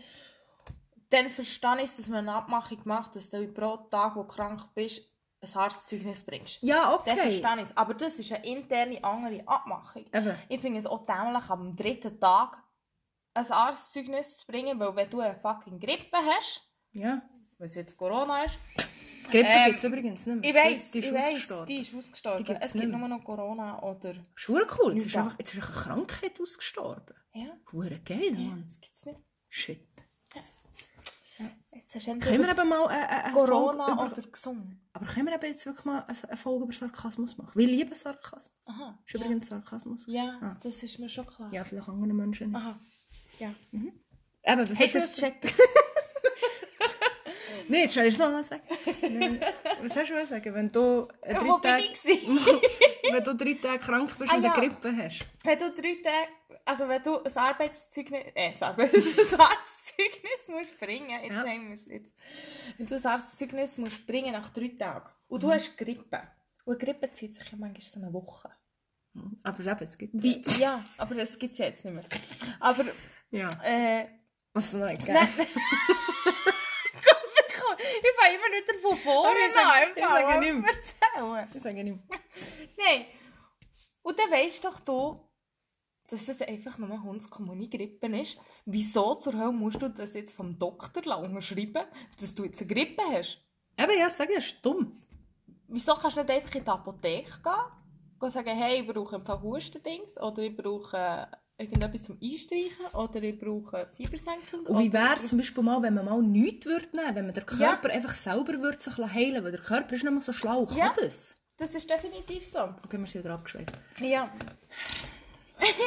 [1.10, 4.62] dann verstehe ich, dass man eine Abmachung macht, dass du pro Tag, wo du krank
[4.74, 5.02] bist,
[5.42, 6.64] ein Arztzeugnis bringst.
[6.64, 7.30] Ja, Dann okay.
[7.30, 7.78] verstehe ich es.
[7.78, 10.06] Aber das ist eine interne andere Abmachung.
[10.14, 10.36] Eben.
[10.50, 12.58] Ich finde es auch dämlich, am dritten Tag
[13.36, 17.22] ein Arztzeugnis zu bringen, weil wenn du eine fucking Grippe hast, Ja.
[17.58, 18.58] weil es jetzt Corona ist,
[19.30, 20.50] Grippe Ähm, gibt es übrigens nicht mehr.
[20.50, 21.66] ich weiss, die ist ich weiss, ausgestorben.
[21.68, 22.38] die ist ausgestorben.
[22.38, 24.14] Die gibt's es gibt nicht nur noch Corona oder...
[24.36, 24.94] Schwur cool.
[24.94, 25.24] Jetzt ist, Ja.
[25.24, 27.16] einfach, jetzt ist einfach eine Krankheit ausgestorben.
[27.34, 28.64] Ja, Hure geil, Mann.
[28.66, 29.20] das gibt es nicht.
[29.50, 30.05] Shit.
[32.00, 34.78] Können wir eben mal eine, eine, eine Corona Folge über, oder gesund.
[34.94, 37.52] Aber können wir eben jetzt wirklich mal eine, Folge über Sarkasmus machen?
[37.56, 38.52] Wir lieben Sarkasmus.
[38.66, 39.00] Aha.
[39.06, 40.06] Ist übrigens Sarkasmus.
[40.08, 40.58] Ja, Ah.
[40.62, 41.52] das ist mir schon klar.
[41.54, 42.58] Ja, vielleicht andere Menschen nicht.
[42.58, 42.78] Aha.
[43.40, 43.54] Ja.
[43.72, 45.54] Eben, was Hey, hast du das jetzt?
[47.68, 48.62] Nein, jetzt soll ich es nochmal sagen.
[49.02, 49.40] Nein.
[49.82, 51.84] Was hast du sagen, wenn du äh, Ja, drei wo Tage,
[53.12, 54.54] wenn du drei Tage krank bist Ah, und ja.
[54.54, 55.26] eine Grippe hast?
[55.44, 56.28] Wenn du drei Tage,
[56.66, 58.94] also wenn du ein Arbeitszeugnis, äh, ein, Arbeits
[59.34, 61.46] ein Arztzeugnis musst bringen, jetzt Ja.
[61.46, 62.14] haben wir es jetzt.
[62.78, 65.48] Wenn du ein Arztzeugnis musst bringen nach drei Tagen und Mhm.
[65.48, 66.22] du hast Grippe,
[66.66, 68.50] und eine Grippe zieht sich ja manchmal so eine Woche.
[69.44, 72.04] Aber eben, es gibt Wie, ja, aber das gibt es ja jetzt nicht mehr.
[72.60, 72.84] Aber,
[73.32, 73.50] Ja.
[73.64, 74.08] äh,
[74.54, 75.16] Was noch nicht, gell?
[78.02, 79.94] ich fange immer wieder von vorne Aber ich sag- an.
[79.96, 80.70] ich sage nicht mehr.
[80.70, 81.48] Erzählen.
[81.54, 82.20] Ich sage nicht mehr.
[82.78, 83.06] Nein.
[84.02, 85.20] Und dann weisst doch du,
[86.10, 88.40] dass das einfach nur Hundskommunie-Grippe ist.
[88.66, 91.86] Wieso zur Hölle musst du das jetzt vom Doktor unterschreiben,
[92.20, 93.40] dass du jetzt eine Grippe hast?
[93.78, 95.02] Eben, ja, sag ich, ist dumm.
[95.68, 98.20] Wieso kannst du nicht einfach in die Apotheke gehen?
[98.20, 101.26] Gehen sagen, hey, ich brauche ein paar Hustendings oder ich brauche äh,
[101.58, 104.66] irgendetwas zum Einstreichen oder ich brauche Fiebersenkung.
[104.66, 107.34] Und wie wäre es zum Beispiel mal, wenn man mal nichts würde nehmen, wenn man
[107.34, 107.70] den Ja.
[107.78, 110.66] Körper einfach selber würde sich heilen weil der Körper ist nicht mehr so schlau.
[110.66, 110.94] Kann Ja.
[111.00, 111.38] das?
[111.58, 112.60] Das ist definitiv so.
[112.84, 113.74] Okay, wir sind wieder abgeschweift.
[114.02, 114.30] Ja.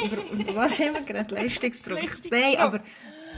[0.07, 1.35] über, über was haben wir gerade?
[1.35, 1.97] Leistungsdruck.
[1.99, 2.33] Leistungsdruck.
[2.33, 2.81] Nein, aber...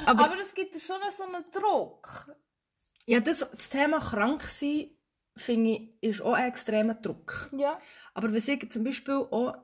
[0.06, 2.34] Aber, Aber es gibt schon so einen Druck.
[3.06, 4.88] ja, das, das Thema krank sein,
[5.36, 7.50] finde ich, ist auch ein extremer Druck.
[7.56, 7.78] Ja.
[8.14, 9.54] Aber was ich zum Beispiel auch...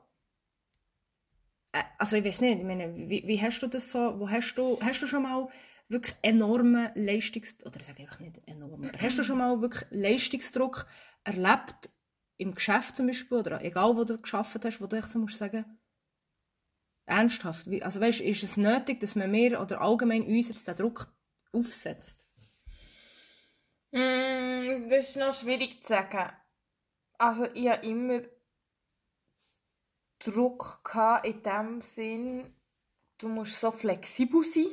[1.97, 4.19] Also ich weiß nicht, ich meine, wie, wie hast du das so...
[4.19, 4.79] Wo hast du...
[4.81, 5.49] Hast du schon mal
[5.89, 7.57] wirklich enormen Leistungs...
[7.65, 8.85] Oder ich sage einfach nicht enorm.
[8.85, 10.87] aber Hast du schon mal wirklich Leistungsdruck
[11.23, 11.89] erlebt,
[12.37, 15.37] im Geschäft zum Beispiel, oder egal wo du geschafft hast, wo du echt so musst
[15.37, 15.65] sagen,
[17.05, 21.11] ernsthaft, also weißt, ist es nötig, dass man mir oder allgemein uns jetzt den Druck
[21.51, 22.27] aufsetzt?
[23.91, 26.31] Mm, das ist noch schwierig zu sagen.
[27.17, 28.21] Also ich hatte immer
[30.31, 32.53] Druck gehabt in dem Sinn,
[33.17, 34.65] du musst so flexibel sein.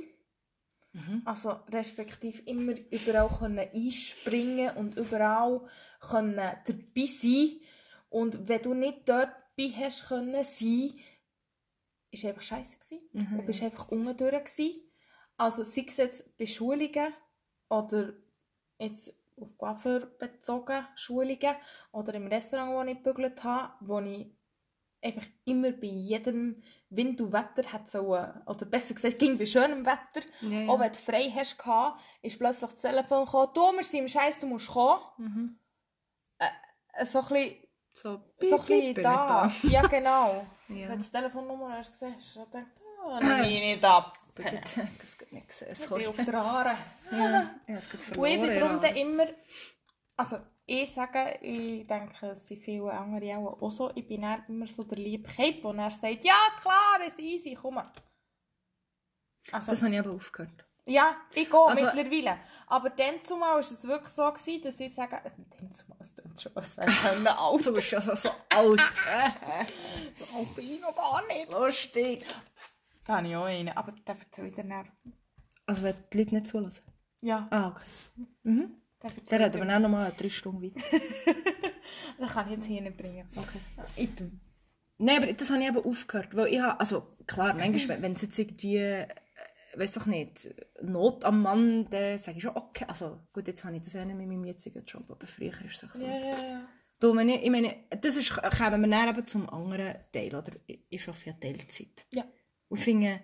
[1.24, 5.66] Also respektive immer überall können einspringen und überall
[6.00, 7.60] können dabei sein.
[8.10, 10.92] Und wenn du nicht dort dabei hast können sein,
[12.10, 13.08] ist einfach scheiße gewesen.
[13.12, 14.80] Mhm, Du bist einfach durch gewesen.
[15.36, 17.12] Also sei es jetzt bei Schulungen
[17.68, 18.12] oder
[18.78, 21.56] jetzt auf Coiffeur bezogen Schulungen
[21.90, 24.28] oder im Restaurant, wo ich gebügelt habe, wo ich
[25.04, 29.84] einfach immer bei jedem Wind und Wetter hat so, oder besser gesagt, ging bei schönem
[29.84, 30.68] Wetter, Ja, ja.
[30.68, 34.08] auch wenn du frei hast, gehabt, ist plötzlich das Telefon gekommen, du, wir sind im
[34.08, 35.00] Scheiß, du musst kommen.
[35.18, 35.58] Mhm.
[36.38, 37.56] Äh, So ein bisschen,
[37.94, 39.46] So, so ein piep, bisschen da.
[39.46, 40.46] ich Ja, genau.
[40.68, 40.88] Ja.
[40.88, 42.66] Wenn du das Telefonnummer hast gesehen, hast du gedacht,
[43.04, 44.12] ah, nimm mich nicht ab.
[44.38, 44.44] Ich
[44.78, 46.76] habe es gerade nicht gesehen, Ich bin auf der Haare.
[47.12, 48.80] Ja, ich habe es gerade Und ich bin verloren.
[48.80, 49.02] darum ja.
[49.02, 49.26] immer,
[50.16, 54.44] also ich sage, ich denke, es sind viele andere auch, auch so, ich bin dann
[54.48, 57.78] immer so der liebe Cape, wo er sagt, ja klar, es ist easy, komm.
[59.52, 60.64] Also, Das habe ich aber aufgehört.
[60.86, 62.38] ja, ich gehe Also- mittlerweile.
[62.66, 66.14] Aber dann zumal war es wirklich so, gewesen, dass ich sage, äh, dann zumal, es
[66.14, 66.88] klingt schon, als wäre
[67.22, 67.64] ich Auto.
[67.64, 68.80] Du bist ja so, so alt.
[70.14, 71.52] So alt bin ich noch gar nicht.
[71.52, 72.24] Lustig.
[73.04, 74.90] Da habe ich auch einen, aber den erzähle ich dir dann.
[75.66, 76.84] Also wenn die Leute nicht zulassen?
[77.20, 77.48] Ja.
[77.50, 77.84] Ah, okay.
[78.44, 78.80] Mhm.
[79.28, 80.80] Da Dann reden wir auch noch mal drei Stunden weiter.
[82.18, 83.28] Das kann ich jetzt hier nicht bringen.
[83.36, 83.58] Okay.
[83.96, 84.08] Ich,
[84.98, 88.22] Nein, aber das habe ich eben aufgehört, weil ich habe, also klar, manchmal, wenn- es
[88.22, 89.08] jetzt irgendwie, äh,
[89.74, 93.76] weiß doch nicht, Not am Mann, dann sage ich schon, okay, also gut, jetzt habe
[93.76, 96.06] ich das nicht mit meinem jetzigen Job, aber früher ist es so.
[96.06, 96.68] Ja, ja, ja.
[97.00, 100.52] Du, wenn ich, ich meine, das ist, kommen wir dann eben zum anderen Teil, oder?
[100.66, 102.06] Ich, arbeite ja Teilzeit.
[102.14, 102.24] Ja.
[102.68, 103.20] Und finde,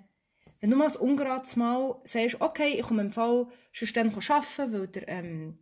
[0.60, 4.72] wenn du mal als ungerades Mal sagst, okay, ich komme im Fall schon dann arbeiten,
[4.72, 5.58] weil der, ähm,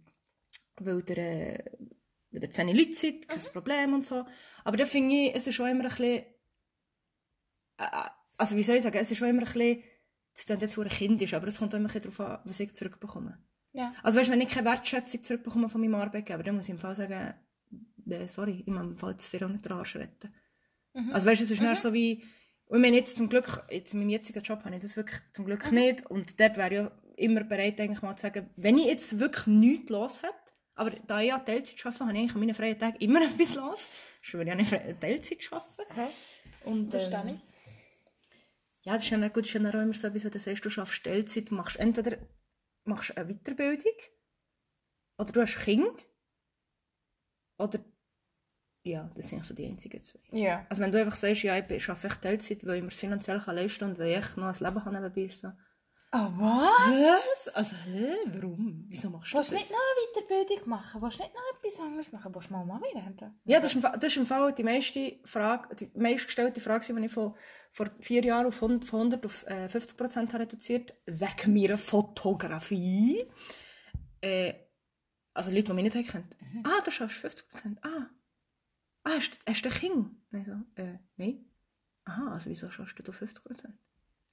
[0.80, 1.76] weil der, äh,
[2.30, 4.24] der zu wenig Leute sind, kein Problem und so.
[4.64, 6.24] Aber dann finde ich, es ist schon immer ein bisschen,
[7.78, 7.86] äh,
[8.36, 9.82] also wie soll ich sagen, es ist schon immer ein bisschen,
[10.34, 12.38] das klingt jetzt, wo ein Kind ist, aber es kommt auch immer ein bisschen darauf
[12.38, 13.42] an, was ich zurückbekomme.
[13.72, 13.92] Ja.
[14.02, 16.94] Also weißt, wenn ich keine Wertschätzung zurückbekomme von meinem Arbeitgeber, dann muss ich im Fall
[16.96, 17.34] sagen,
[18.08, 20.32] äh, sorry, ich muss im Fall jetzt dir auch nicht den Arsch retten.
[21.12, 22.24] Also weißt, es ist nicht so wie,
[22.66, 25.20] und ich meine jetzt zum Glück, jetzt in meinem jetzigen Job habe ich das wirklich
[25.32, 28.78] zum Glück nicht und dort wäre ich ja immer bereit eigentlich mal zu sagen, wenn
[28.78, 32.40] ich jetzt wirklich nichts los hätte, aber da ich ja Teilzeit arbeite, habe ich an
[32.40, 33.86] meinen freien Tagen immer etwas los.
[34.22, 35.90] Sonst würde ich ja nicht Teilzeit arbeiten.
[35.90, 36.08] Okay.
[36.64, 38.84] Und, Verstehe ähm, ich.
[38.84, 40.64] ja, das ist ja gut, das ist ja auch immer so etwas, wenn du sagst,
[40.64, 42.18] du schaffst Teilzeit, machst entweder
[42.84, 43.92] machst eine Weiterbildung
[45.18, 45.92] oder du hast Kinder
[47.58, 47.80] oder
[48.84, 50.20] ja, das sind so die einzigen zwei.
[50.30, 50.64] Ja.
[50.68, 53.40] Also wenn du einfach sagst, ja, ich arbeite echt Teilzeit, weil ich mir es finanziell
[53.40, 55.52] kann leisten kann und weil ich noch ein Leben habe nebenbei, so,
[56.10, 57.48] Ah, was?
[57.48, 57.48] was?
[57.54, 58.84] Also, hä, warum?
[58.88, 59.58] Wieso machst du Willst das?
[59.58, 61.02] du nicht noch eine Weiterbildung machen?
[61.02, 62.34] Willst du nicht noch etwas anderes machen?
[62.34, 63.40] Willst du mal Mami werden?
[63.44, 66.94] Ja, das ist, im Fall, das ist im Fall die meiste Frage, die meistgestellte Frage,
[66.94, 67.34] die ich von,
[67.72, 71.76] vor vier Jahren auf 100, von 100 auf äh, 50 Prozent habe reduziert wegen meiner
[71.76, 73.30] Fotografie.
[74.22, 74.54] Äh,
[75.34, 76.28] also Leute, die mich nicht kennen.
[76.64, 77.78] Ah, du schaffst 50 Prozent.
[77.82, 78.06] Ah.
[79.04, 80.10] Ah, hast, hast du ein Kind?
[80.32, 81.44] Ich so, äh, nein.
[82.04, 83.74] Aha, also wieso schaffst du 50 Prozent?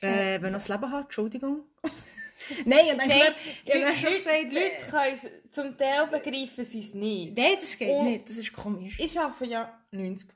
[0.01, 1.63] Äh, wenn du das Leben hat, Entschuldigung.
[2.65, 6.07] nein, und dann Nein, ich habe schon Leute, gesagt, Leute äh, können es zum Teil
[6.07, 7.37] begreifen sie es nicht.
[7.37, 8.99] nein, das geht Und- nicht, das ist komisch.
[8.99, 10.27] Ich arbeite ja 90%.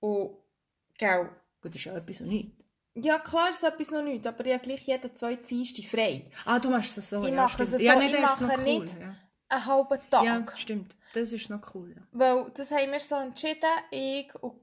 [0.00, 0.36] Und,
[0.96, 1.28] gell,
[1.62, 2.52] Gut, das ist ja etwas und nicht.
[2.94, 6.30] ja klar ist etwas noch nicht, aber ich habe gleich jeden zweiten Dienstag frei.
[6.46, 7.22] Ah, du machst es so.
[7.22, 8.80] Ich ja, mache es so, ja, nein, ich das mache noch cool.
[8.84, 9.14] nicht Ja.
[9.50, 10.24] einen halben Tag.
[10.24, 10.94] ja, stimmt.
[11.12, 11.92] Das ist noch cool.
[11.94, 12.02] Ja.
[12.12, 14.54] Weil das haben wir so entschieden, ich und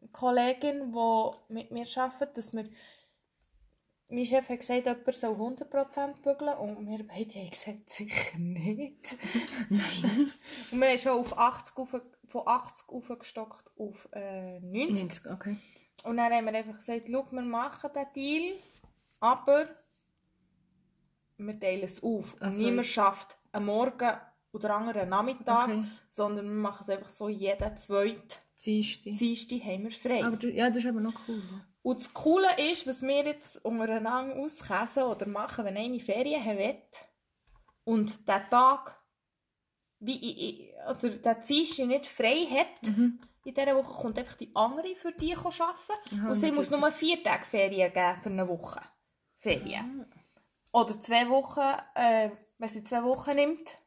[0.00, 2.68] die Kollegin, die mit mir arbeitet, dass wir
[4.08, 9.16] mein Chef hat gesagt, jemand soll 100% bügeln und wir beide haben gesagt, sicher nicht.
[9.68, 10.32] Nein.
[10.70, 11.90] Und wir haben schon auf 80 auf,
[12.28, 15.02] von 80 aufgestockt auf äh, 90.
[15.24, 15.56] 90, okay.
[16.04, 18.54] Und dann haben wir einfach gesagt, schau, wir machen den Deal,
[19.20, 19.68] aber
[21.38, 22.34] wir teilen es auf.
[22.34, 24.12] Und Also- niemand schafft einen Morgen
[24.52, 25.84] oder anderen Nachmittag, Okay.
[26.08, 28.22] sondern wir machen es einfach so, jeden zweiten
[28.64, 29.60] Dienstag.
[29.64, 30.24] Haben wir frei.
[30.24, 31.42] Aber du, ja, das ist aber noch cool.
[31.42, 31.66] Ja.
[31.86, 36.74] Und das Coole ist, was wir jetzt untereinander auskäsen oder machen, wenn eine Ferien haben
[37.84, 39.00] und der Tag
[40.00, 44.96] wie ich, oder der Dienstag nicht frei hat, in dieser Woche kommt einfach die andere
[44.96, 45.62] für die arbeiten
[46.18, 48.80] Aha, und sie muss nur vier Tage Ferien geben für eine Woche.
[49.36, 50.12] Ferien.
[50.72, 51.60] Oder zwei Wochen,
[51.94, 53.78] äh, wenn sie zwei Wochen nimmt,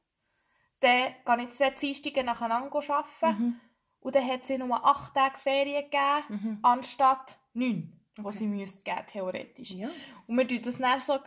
[0.80, 3.60] dann gehe ich zwei Dienstage nacheinander arbeiten.
[4.00, 9.06] Und dann hat sie nur acht Tage Ferien gegeben, anstatt neun, die sie müsste geben,
[9.12, 9.72] theoretisch.
[9.72, 9.90] Ja.
[10.28, 11.20] Und wir teilen das dann so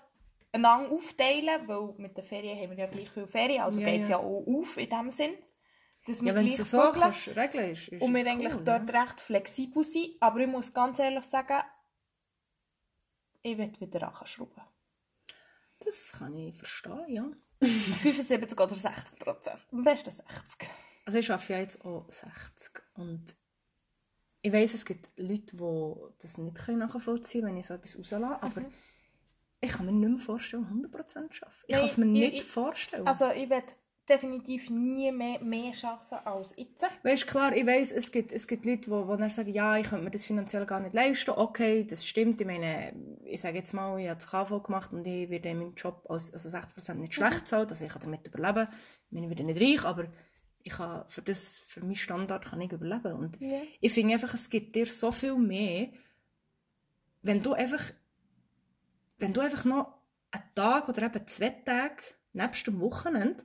[0.53, 4.03] einander aufteilen, weil mit den Ferien haben wir ja gleich viel Ferien, also Ja, geht
[4.03, 4.19] es ja.
[4.19, 5.35] ja auch auf in dem Sinn.
[6.07, 7.01] Dass wir Ja, wenn du so bügeln.
[7.01, 10.11] kannst regeln ist, ist Und wir eigentlich cool, dort recht flexibel sind.
[10.21, 11.63] Aber ich muss ganz ehrlich sagen,
[13.43, 14.63] ich will wieder anschrauben.
[15.79, 17.31] Das kann ich verstehen, ja.
[17.63, 19.67] 75 oder 60 Prozent.
[19.73, 20.69] Am besten 60.
[21.05, 23.25] Also ich arbeite ja jetzt auch 60 und
[24.43, 28.43] ich weiss, es gibt Leute, die das nicht nachvollziehen können, wenn ich so etwas rauslasse,
[28.43, 28.63] aber
[29.61, 31.65] ich kann mir nicht mehr vorstellen, 100% zu arbeiten.
[31.69, 33.07] Ich kann es mir ich- nicht ich- vorstellen.
[33.07, 33.63] Also ich will
[34.09, 36.85] definitiv nie mehr, mehr arbeiten als jetzt.
[37.05, 39.89] Weißt klar, ich weiss, es gibt, es gibt Leute, die, die dann sagen, ja, ich
[39.89, 41.31] könnte mir das finanziell gar nicht leisten.
[41.31, 42.41] Okay, das stimmt.
[42.41, 42.93] Ich meine,
[43.25, 46.05] ich sage jetzt mal, ich habe das KV gemacht und ich werde in meinem Job
[46.09, 47.71] als, also 60% nicht schlecht bezahlt.
[47.71, 48.67] Also ich kann damit überleben.
[48.73, 50.09] Ich meine, ich werde nicht reich, aber
[50.65, 53.13] ich kann für, das, für meinen Standard kann ich überleben.
[53.15, 53.61] Und Ja.
[53.81, 55.89] ich finde einfach, es gibt dir so viel mehr,
[57.23, 57.83] wenn du einfach,
[59.19, 59.95] wenn du einfach noch
[60.31, 63.45] einen Tag oder eben zwei Tage nebst dem Wochenende,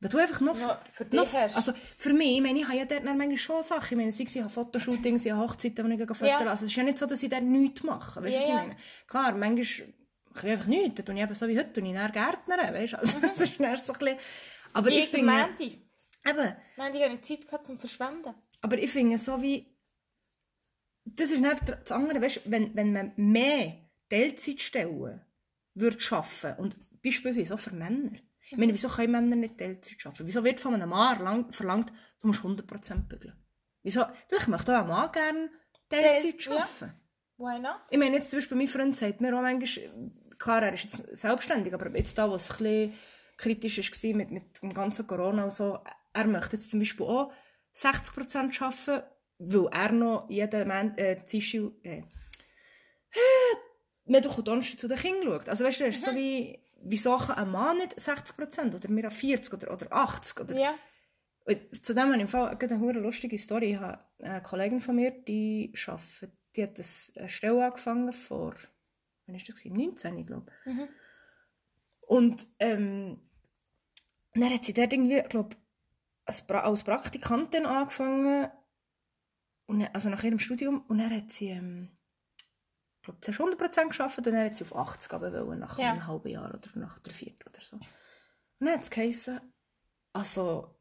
[0.00, 1.56] wenn du einfach noch, Ja, für noch dich hast.
[1.56, 4.24] also für mich, ich meine, ich habe ja dort manchmal schon Sachen, ich meine, sei
[4.24, 6.50] es, ich habe Fotoshootings, ich habe Hochzeiten, die ich fotografieren Ja.
[6.50, 8.48] also es ist ja nicht so, dass ich dort nichts mache, weißt du, Ja, was
[8.48, 8.76] ich meine?
[9.06, 9.88] Klar, manchmal
[10.32, 12.74] mache ich einfach nichts, dann tue ich eben so wie heute, tue ich dann Gärtnern,
[12.74, 14.18] weißt du, also das ist dann so ein bisschen,
[14.72, 15.48] aber ich Ich finde,
[16.28, 18.34] Eben, Mänti habe ich Zeit gehabt zum Verschwenden.
[18.62, 19.66] aber ich finde so wie.
[21.04, 23.78] Das ist nicht das andere, weißt, wenn, wenn man mehr
[24.08, 25.20] Teilzeitstellen
[25.74, 28.12] würde arbeiten und beispielsweise auch für Männer.
[28.50, 30.26] Ich meine, wieso können Männer nicht Teilzeit arbeiten?
[30.26, 33.34] Wieso wird von einem Mann erlang- verlangt, du musst 100% bügeln?
[33.82, 34.04] Wieso?
[34.28, 35.50] Vielleicht möchte auch ein Mann gerne
[35.88, 36.60] Teilzeit Teil- ja.
[36.62, 36.94] arbeiten.
[37.38, 37.80] Why not?
[37.90, 39.90] Ich meine, jetzt zum Beispiel mein Freund sagt mir auch manchmal,
[40.38, 42.94] klar, er ist jetzt selbstständig, aber jetzt da, wo es ein bisschen
[43.38, 45.78] kritisch war mit, mit dem ganzen Corona und so,
[46.12, 47.32] er möchte jetzt zum Beispiel auch
[47.74, 49.06] 60% arbeiten,
[49.38, 52.02] weil er noch jeden Mann, äh, Dienstag, äh,
[54.04, 55.48] Mittwoch und Donnerstag zu den Kindern schaut.
[55.48, 59.52] Also weißt du, ist so wie, wieso kann ein Mann nicht 60% oder wir 40
[59.54, 60.74] oder, oder 80 oder Ja.
[61.82, 63.72] Zu dem habe ich im Fall eine lustige Story.
[63.72, 68.54] Ich habe eine Kollegin von mir, die arbeitet, die hat das- eine Stelle angefangen vor,
[69.26, 69.56] wann war das?
[69.62, 69.76] gewesen?
[69.76, 70.72] 19, glaube ich.
[70.72, 70.88] Mhm.
[72.06, 73.20] Und ähm,
[74.34, 75.56] dann hat sie dort irgendwie, glaube
[76.30, 78.48] als, pra als Praktikantin angefangen,
[79.66, 81.96] und dann, also nach ihrem Studium, und dann hat sie, ähm,
[82.38, 85.90] ich glaube, zuerst 100% gearbeitet und dann hat sie auf 80 runter wollen, nach Ja.
[85.92, 87.76] einem halben Jahr oder nach der vierten oder so.
[87.76, 87.86] Und
[88.60, 89.40] dann hat es geheißen,
[90.12, 90.79] also,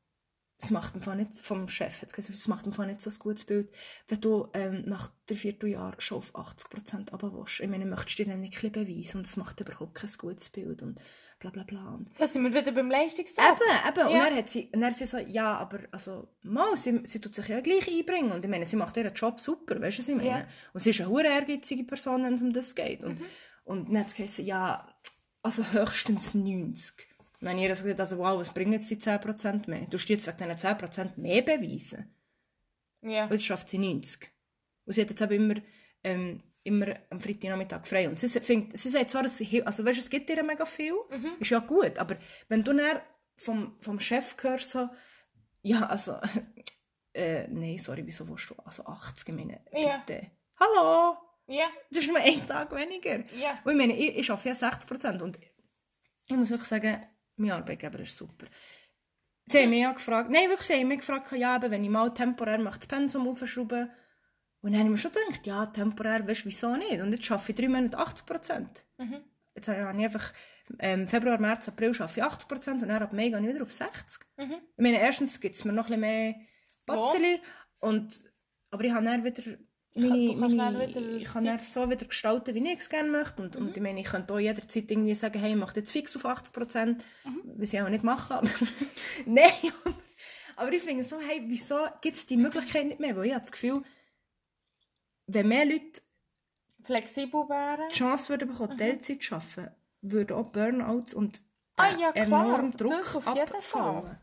[0.61, 3.15] es macht Fall nicht, vom Chef hat es gesagt, es macht Fall nicht so ein
[3.19, 3.73] gutes Bild,
[4.09, 7.61] wenn du ähm, nach drei Vierteljahr schon auf 80% runterwäschst.
[7.61, 10.49] Ich meine, möchtest du dir dann nicht ein beweisen und es macht überhaupt kein gutes
[10.49, 11.01] Bild und
[11.39, 11.91] bla bla bla.
[11.93, 13.45] Und Da sind wir wieder beim Leistungsdruck.
[13.45, 14.07] Eben, eben.
[14.07, 14.25] Und Ja.
[14.25, 17.33] dann hat sie, und dann hat sie so, ja, aber also, mal, sie, sie tut
[17.33, 18.33] sich ja gleich einbringen.
[18.33, 20.29] Und ich meine, sie macht ihren Job super, weißt du, was ich meine?
[20.29, 20.47] Ja.
[20.73, 23.01] Und sie ist eine hure ehrgeizige Person, wenn es um das geht.
[23.05, 23.21] Und,
[23.63, 24.93] und dann hat sie gesagt, ja,
[25.41, 27.07] also höchstens 90.
[27.41, 29.85] Und dann habe ich ihr so gesagt, also wow, was bringen jetzt die 10% mehr?
[29.85, 32.13] Du musst jetzt wegen diesen 10% mehr beweisen.
[33.01, 33.25] Ja.
[33.25, 34.29] Und jetzt schafft sie 90.
[34.85, 35.61] Und sie hat jetzt eben immer,
[36.03, 38.09] ähm, immer am Freitagnachmittag frei.
[38.09, 40.65] Und sie, findet, sie sagt zwar, dass sie, hil- also weißt, es gibt ihr mega
[40.65, 40.93] viel,
[41.39, 42.17] ist ja gut, aber
[42.49, 42.99] wenn du dann
[43.37, 44.89] vom, vom Chef hörst, so,
[45.61, 46.19] ja, also,
[47.13, 49.97] äh, nein, sorry, wieso willst du, also 80, ich meine, Ja.
[50.05, 50.29] bitte.
[50.59, 51.15] Hallo,
[51.47, 51.67] Ja.
[51.89, 53.23] das ist nur ein Tag weniger.
[53.33, 53.59] Ja.
[53.63, 55.39] Und ich meine, ich, ich arbeite ja 60% und
[56.29, 57.01] ich muss wirklich sagen,
[57.39, 58.45] mein Arbeitgeber ist super.
[59.45, 61.89] Sie haben mich ja gefragt, nein, wirklich, sie haben mich gefragt, ja, eben, wenn ich
[61.89, 63.89] mal temporär das Pensum aufschrauben
[64.61, 67.01] Und dann habe ich mir schon gedacht, ja, temporär, weißt du, wieso nicht?
[67.01, 68.83] Und jetzt arbeite ich drei Monate 80%.
[68.97, 69.23] Mhm.
[69.55, 70.33] Jetzt habe ich einfach,
[70.77, 73.71] ähm, Februar, März, April arbeite ich 80% und dann ab Mai gehe ich wieder auf
[73.71, 74.19] 60%.
[74.37, 74.53] Mhm.
[74.53, 76.35] Ich meine, erstens gibt es mir noch ein bisschen mehr
[76.85, 77.41] Batzeli,
[77.81, 78.31] und,
[78.71, 79.57] aber ich habe dann wieder
[79.95, 83.09] meine, du kannst meine, wieder ich kann dann so wieder gestalten, wie ich es gerne
[83.09, 83.41] möchte.
[83.41, 83.67] Und, Mhm.
[83.67, 86.25] und ich meine, ich könnte auch jederzeit irgendwie sagen, hey, ich mache jetzt fix auf
[86.25, 87.41] 80%, Mhm.
[87.57, 88.35] was ich auch nicht mache.
[88.35, 88.47] Aber
[89.25, 89.51] Nein,
[90.55, 93.15] aber, ich finde so, hey, wieso gibt es die Möglichkeit nicht mehr?
[93.15, 93.81] Weil ich habe das Gefühl,
[95.27, 96.01] wenn mehr Leute
[96.83, 97.89] Flexibel wären.
[97.89, 101.41] die Chance würden bekommen, Teilzeit zu arbeiten, würden auch Burnouts und
[101.77, 102.25] Ah, ja, klar.
[102.25, 104.03] enorme Druck Das auf jeden abfallen.
[104.05, 104.21] Fall.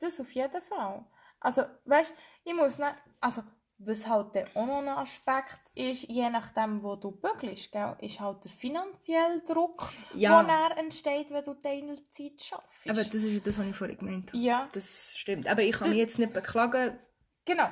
[0.00, 1.04] Das auf jeden Fall.
[1.40, 3.42] Also, weißt du, ich muss nicht, also,
[3.78, 8.44] was halt dann auch noch Aspekt ist, je nachdem, wo du bügelst, gell, ist halt
[8.44, 10.42] der finanzielle Druck, Ja.
[10.42, 12.70] der entsteht, wenn du Teilzeit schaffst.
[12.88, 14.38] Aber das ist das, was ich vorhin gemeint habe.
[14.42, 14.68] Ja.
[14.72, 15.48] Das stimmt.
[15.48, 16.98] Aber ich kann mich jetzt nicht beklagen,
[17.46, 17.68] Genau.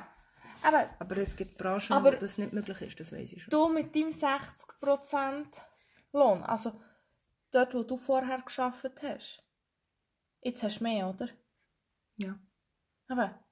[0.61, 3.49] Aber aber es gibt Branchen, Aber- wo das nicht möglich ist, das weiß ich schon.
[3.49, 5.61] du mit deinem 60%
[6.13, 6.71] Lohn, also
[7.51, 9.43] dort, wo du vorher geschafft hast,
[10.41, 11.27] jetzt hast du mehr, oder?
[12.17, 12.37] Ja.
[13.07, 13.42] Aber,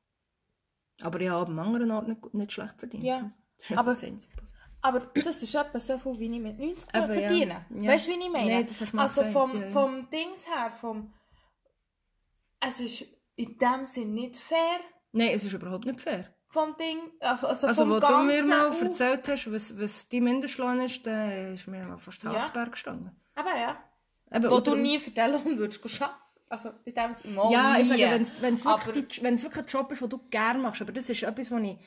[1.03, 3.03] Aber ich habe am anderen Ort nicht, nicht schlecht verdient.
[3.03, 3.15] Ja.
[3.15, 3.95] Also, Aber-
[4.83, 7.07] aber das ist etwa so viel, wie ich mit 90 Eben, ja.
[7.07, 7.65] verdiene.
[7.75, 7.91] Ja.
[7.91, 8.51] Weißt du, wie ich meine?
[8.51, 9.71] Nein, das hast du mal also gesagt, vom, ja, ja.
[9.71, 11.13] vom Dings her, vom...
[12.59, 14.79] Es ist in dem Sinn nicht fair,
[15.13, 16.33] Nein, es ist überhaupt nicht fair.
[16.47, 20.07] vom Ding, also, also Also, vom wo du mir mal auf- erzählt hast, was, was
[20.09, 22.33] dein Mindestlohn ist, dann ist mir mal fast Ja.
[22.33, 23.11] Harzberg gestanden.
[23.35, 23.77] Aber ja,
[24.33, 26.20] Eben, wo du nie für den Lohn würdest arbeiten.
[26.51, 28.01] Also in dem mal Ja, ich sage,
[28.41, 31.09] wenn es Aber- wirklich, die- wirklich ein Job ist, den du gerne machst, aber das
[31.09, 31.77] ist etwas, was ich,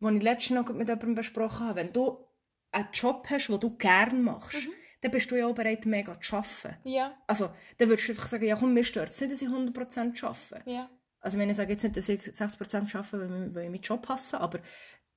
[0.00, 1.76] was ich letztens noch mit jemandem besprochen habe.
[1.76, 2.26] Wenn du
[2.72, 4.72] einen Job hast, den du gerne machst, Mhm.
[5.02, 6.76] dann bist du ja auch bereit, mega zu arbeiten.
[6.84, 9.48] Ja, Also, dann würdest du einfach sagen, ja komm, mir stört es nicht, dass ich
[9.48, 10.68] 100% arbeite.
[10.70, 10.90] ja.
[11.22, 13.70] Also, ich meine, ich sage jetzt nicht, dass ich 60% arbeite, weil ich, weil ich
[13.70, 14.58] meinen Job hasse, aber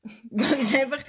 [0.32, 1.04] weil ich einfach,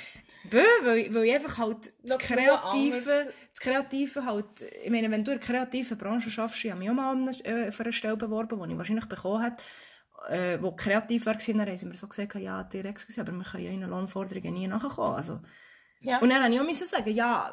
[0.51, 5.33] bö, weil, weil ich einfach halt das Kreative, das Kreative halt, ich meine, wenn du
[5.33, 7.93] in einer kreativen Branche schaffst, ich habe mich auch mal an eine- äh, für eine
[7.93, 9.63] Stelle beworben, die ich wahrscheinlich bekommen hätte,
[10.29, 13.45] äh, wo kreativ war, dann haben sie mir so gesagt, ja, dir excuse, aber wir
[13.45, 15.15] können ja in Lohnforderungen nie nachkommen.
[15.17, 15.41] Also,
[16.01, 16.19] ja.
[16.19, 17.53] und dann musste ich auch sagen, ja,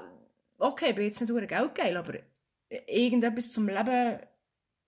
[0.59, 2.13] okay, ich bin jetzt nicht nur Geld geil, aber
[2.87, 4.19] irgendetwas zum Leben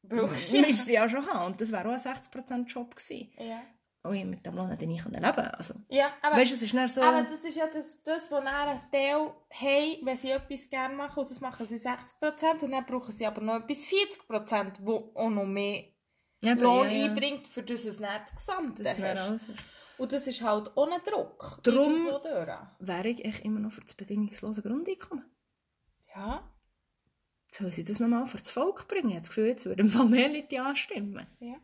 [0.06, 1.54] Brauchst müsste ich ja schon haben.
[1.54, 3.32] Und das wäre auch ein 60% Job gewesen.
[3.40, 3.62] ja.
[4.12, 5.24] Ich mit dem Lohn hätte ich leben.
[5.24, 7.02] Also, Ja, aber, weißt es ist so...
[7.02, 10.94] aber das ist ja das, das was dann ein Teil haben, wenn sie etwas gerne
[10.94, 15.12] machen, und das machen sie 60% und dann brauchen sie aber noch etwas 40%, wo
[15.16, 15.86] auch noch mehr
[16.44, 17.06] Ja, Lohn ja, ja.
[17.06, 19.48] einbringt, für das es nicht das Gesamte Das hast.
[19.98, 21.60] Und das ist halt ohne Druck.
[21.64, 21.78] Durch.
[22.80, 25.24] Wäre ich echt immer noch für das bedingungslose Grundeinkommen.
[26.14, 26.44] Ja.
[27.50, 29.10] soll sie das nochmal vor das Volk bringen?
[29.10, 31.26] Ich habe das Gefühl, jetzt würden im Fall mehr Leute anstimmen.
[31.40, 31.56] Ja.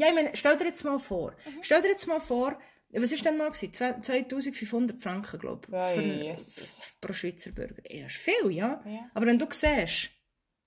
[0.00, 2.58] Ja, ich meine, stell dir jetzt mal vor, stell dir jetzt mal vor,
[2.90, 3.72] was ist denn mal gewesen?
[3.74, 7.82] Zwei- 2500 Franken, glaube ich, Ja, für- pro Schweizer Bürger.
[7.94, 8.82] Ja, ist viel, ja?
[8.86, 9.10] Ja.
[9.14, 10.10] Aber wenn du siehst,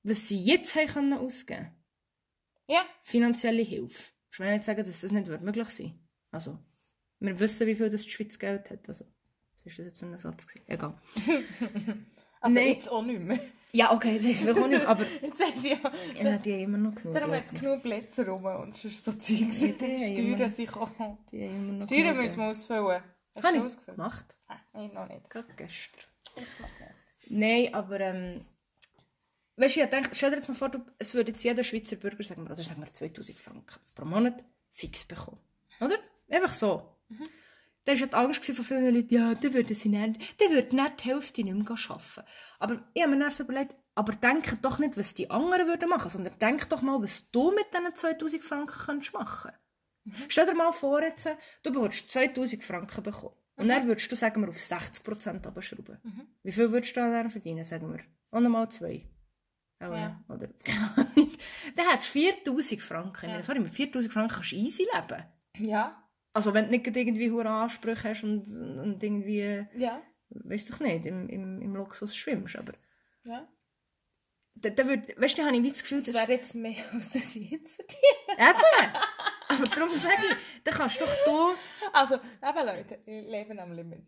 [0.03, 1.71] was sie jetzt haben können ausgeben
[2.67, 2.85] Ja.
[3.01, 5.99] finanzielle Hilfe, ich will nicht sagen, dass das nicht wird möglich sein
[6.31, 6.59] Also,
[7.19, 8.87] wir wissen, wie viel das die Schweiz Geld hat.
[8.87, 9.05] Also,
[9.53, 10.45] was ist das jetzt für ein Satz?
[10.45, 10.65] Gewesen?
[10.67, 10.93] Egal.
[12.41, 12.67] Also Nein.
[12.73, 13.39] jetzt auch nicht mehr.
[13.75, 15.77] Ja, okay, das ist vielleicht auch nicht, aber Jetzt haben sie ja...
[16.21, 17.13] ja, die haben immer noch genug.
[17.15, 17.59] Darum hat es ich.
[17.59, 20.89] genug Plätze rum und sonst so Zeug Ja, die Steuern sich auch...
[21.31, 23.03] Die haben immer noch Steuern müssen wir ausfüllen.
[23.35, 23.97] Hast Habe du ich ausgefüllt?
[23.97, 24.35] gemacht.
[24.75, 25.27] Ich noch nicht.
[25.27, 26.03] Gerade gestern.
[26.37, 27.31] Ich.
[27.31, 28.41] Nein, aber ähm,
[29.55, 31.95] weißt du, ich denke, stell dir jetzt mal vor, du, es würde jetzt jeder Schweizer
[31.95, 35.39] Bürger sagen, wir, also sagen wir 2000 Franken pro Monat fix bekommen.
[35.79, 35.97] Oder?
[36.29, 36.95] Einfach so.
[37.85, 40.75] Da war ja die Angst von vielen Leuten, ja, dann würden sie nicht, dann würde
[40.75, 42.23] nicht die Hälfte nicht mehr arbeiten.
[42.59, 45.89] Aber ich habe mir dann so überlegt, aber denke doch nicht, was die anderen würden
[45.89, 49.51] machen, sondern denk doch mal, was du mit diesen 2000 Franken könntest machen
[50.27, 51.29] Stell dir mal vor, jetzt,
[51.63, 53.35] du würdest 2000 Franken bekommen.
[53.55, 55.97] Und dann würdest du, sagen wir, auf 60% abschrauben.
[56.41, 57.99] Wie viel würdest du dann verdienen, sagen wir?
[58.31, 59.05] auch nochmal zwei.
[59.79, 60.23] Auch, Ja.
[60.27, 61.31] Oder, keine Ahnung.
[61.75, 63.29] Dann hättest du 4000 Franken.
[63.29, 63.43] Ja.
[63.43, 65.23] Sorry, mit 4000 Franken kannst du easy leben.
[65.59, 66.02] Ja.
[66.33, 70.01] Also wenn du nicht irgendwie hohe Ansprüche hast und, und irgendwie, Ja.
[70.29, 72.55] weißt du nicht, im, im, im Luxus schwimmst.
[72.55, 72.73] Aber
[73.23, 73.47] Ja.
[74.55, 76.27] da, da würd, weißt du, da habe ich das Gefühl, Das dass...
[76.27, 78.49] wäre jetzt mehr, als das ich jetzt verdiene.
[78.49, 78.93] Eben!
[79.49, 81.55] Aber darum sage ich, dann kannst du doch hier...
[81.93, 84.05] Also, eben Leute, ich lebe am Limit.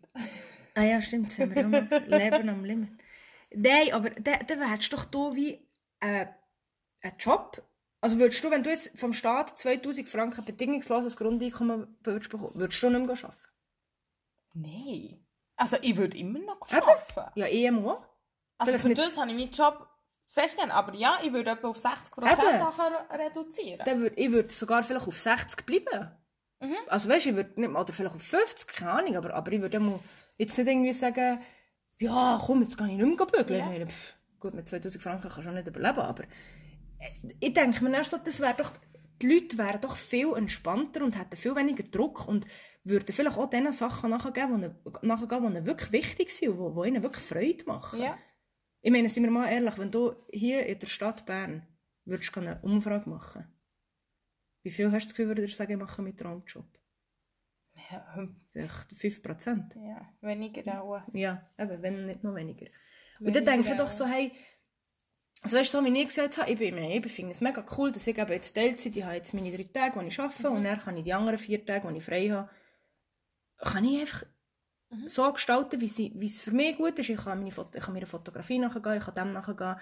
[0.74, 2.08] Ah ja, stimmt, das haben wir gesagt.
[2.08, 2.90] Leben am Limit.
[3.54, 5.68] Nein, aber dann da hättest du doch hier wie
[6.00, 6.26] äh,
[7.02, 7.62] einen Job.
[8.00, 12.82] Also würdest du, wenn du jetzt vom Staat 2000 Franken bedingungsloses Grundeinkommen würdest bekommen, würdest
[12.82, 13.40] du nicht mehr arbeiten?
[14.54, 15.26] Nein.
[15.56, 17.30] Also, ich würde immer noch arbeiten.
[17.34, 17.92] Ja, EMO.
[18.58, 19.88] Also, Vielleicht für nicht- das habe ich meinen Job
[20.26, 20.70] zu festgehen.
[20.70, 22.58] Aber ja, ich würde etwa auf 60% Eben.
[22.58, 23.82] nachher reduzieren.
[23.84, 26.10] Dann würd, ich würde sogar vielleicht auf 60 bleiben.
[26.60, 26.74] Mhm.
[26.88, 29.52] Also weißt du, ich würde nicht mal, oder vielleicht auf 50, keine Ahnung, aber, aber
[29.52, 30.00] ich würde
[30.38, 31.38] jetzt nicht irgendwie sagen,
[32.00, 33.72] ja, komm, jetzt kann ich nicht mehr bügeln.
[33.72, 33.84] Ja.
[33.86, 36.24] Ich pff, gut, mit 2000 Franken kannst du auch nicht überleben, aber
[37.40, 38.72] ich denke mir dann so, das wäre doch,
[39.22, 42.46] die Leute wären doch viel entspannter und hätten viel weniger Druck und
[42.84, 47.24] würden vielleicht auch den Sachen nachgehen, die ihnen, wirklich wichtig sind und die, ihnen wirklich
[47.24, 48.00] Freude machen.
[48.00, 48.16] Ja.
[48.80, 51.66] Ich meine, sind wir mal ehrlich, wenn du hier in der Stadt Bern
[52.04, 53.46] würdest du eine Umfrage machen,
[54.62, 56.66] wie viel hast du das Gefühl, würdest du sagen, ich mache meinen Traumjob?
[57.90, 59.76] Ja, hm, Vielleicht 5%.
[59.86, 61.02] ja, weniger auch.
[61.12, 62.66] Ja, eben, wenn nicht noch weniger.
[63.20, 63.84] Und Weniger dann denke ich auch.
[63.84, 64.32] doch so, hey,
[65.46, 67.92] also weißt du, so wie ich gesagt habe, ich, bin, ich finde es mega cool,
[67.92, 70.56] dass ich eben jetzt Teilzeit, ich habe jetzt meine drei Tage, die ich arbeite, Mhm.
[70.56, 72.50] und dann kann ich die anderen vier Tage, die ich frei habe,
[73.58, 74.24] kann ich einfach
[74.90, 75.08] Mhm.
[75.08, 77.10] so gestalten, wie, sie, wie es für mich gut ist.
[77.10, 79.76] Ich kann, meine Foto, ich kann meiner Fotografie nachgehen, ich kann dem nachgehen.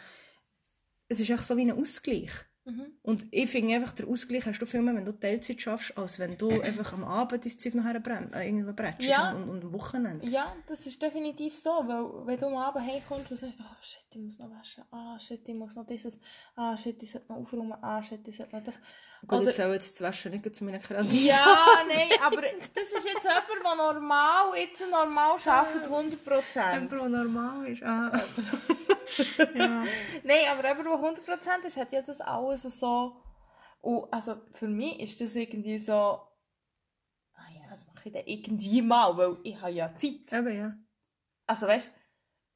[1.09, 2.31] Es ist echt so wie ein Ausgleich.
[2.66, 2.87] Mhm.
[3.03, 6.18] Und ich finde einfach, der Ausgleich hast du viel mehr, wenn du Teilzeit schaffst, als
[6.18, 9.33] wenn du einfach am Abend dein Zeug nachher brennt, äh, irgendwo brennst Ja.
[9.33, 10.27] und, und am Wochenende.
[10.27, 14.00] Ja, das ist definitiv so, weil wenn du am Abend heimkommst und sagst, oh shit,
[14.11, 16.18] ich muss noch waschen, ah shit, ich muss noch dieses,
[16.57, 18.77] ah shit, ich sollte noch aufräumen, ah shit, ich sollte noch das.
[19.27, 21.27] Gut, Oder- jetzt auch jetzt das Waschen nicht zu meinen Kreativen.
[21.27, 21.44] Ja,
[21.88, 26.88] nein, aber das ist jetzt jemand, der normal, jetzt normal arbeitet, 100%.
[26.88, 27.83] Pro normal ist.
[27.83, 28.11] Ah.
[29.55, 29.85] ja.
[30.23, 33.17] Nein, aber jemand, der 100% ist, hat ja das alles so.
[33.81, 35.93] Und also für mich ist das irgendwie so.
[35.93, 40.33] Ah ja, das mache ich dann irgendwie mal, weil ich habe ja Zeit.
[40.33, 40.75] Eben, ja.
[41.47, 41.93] Also weißt du,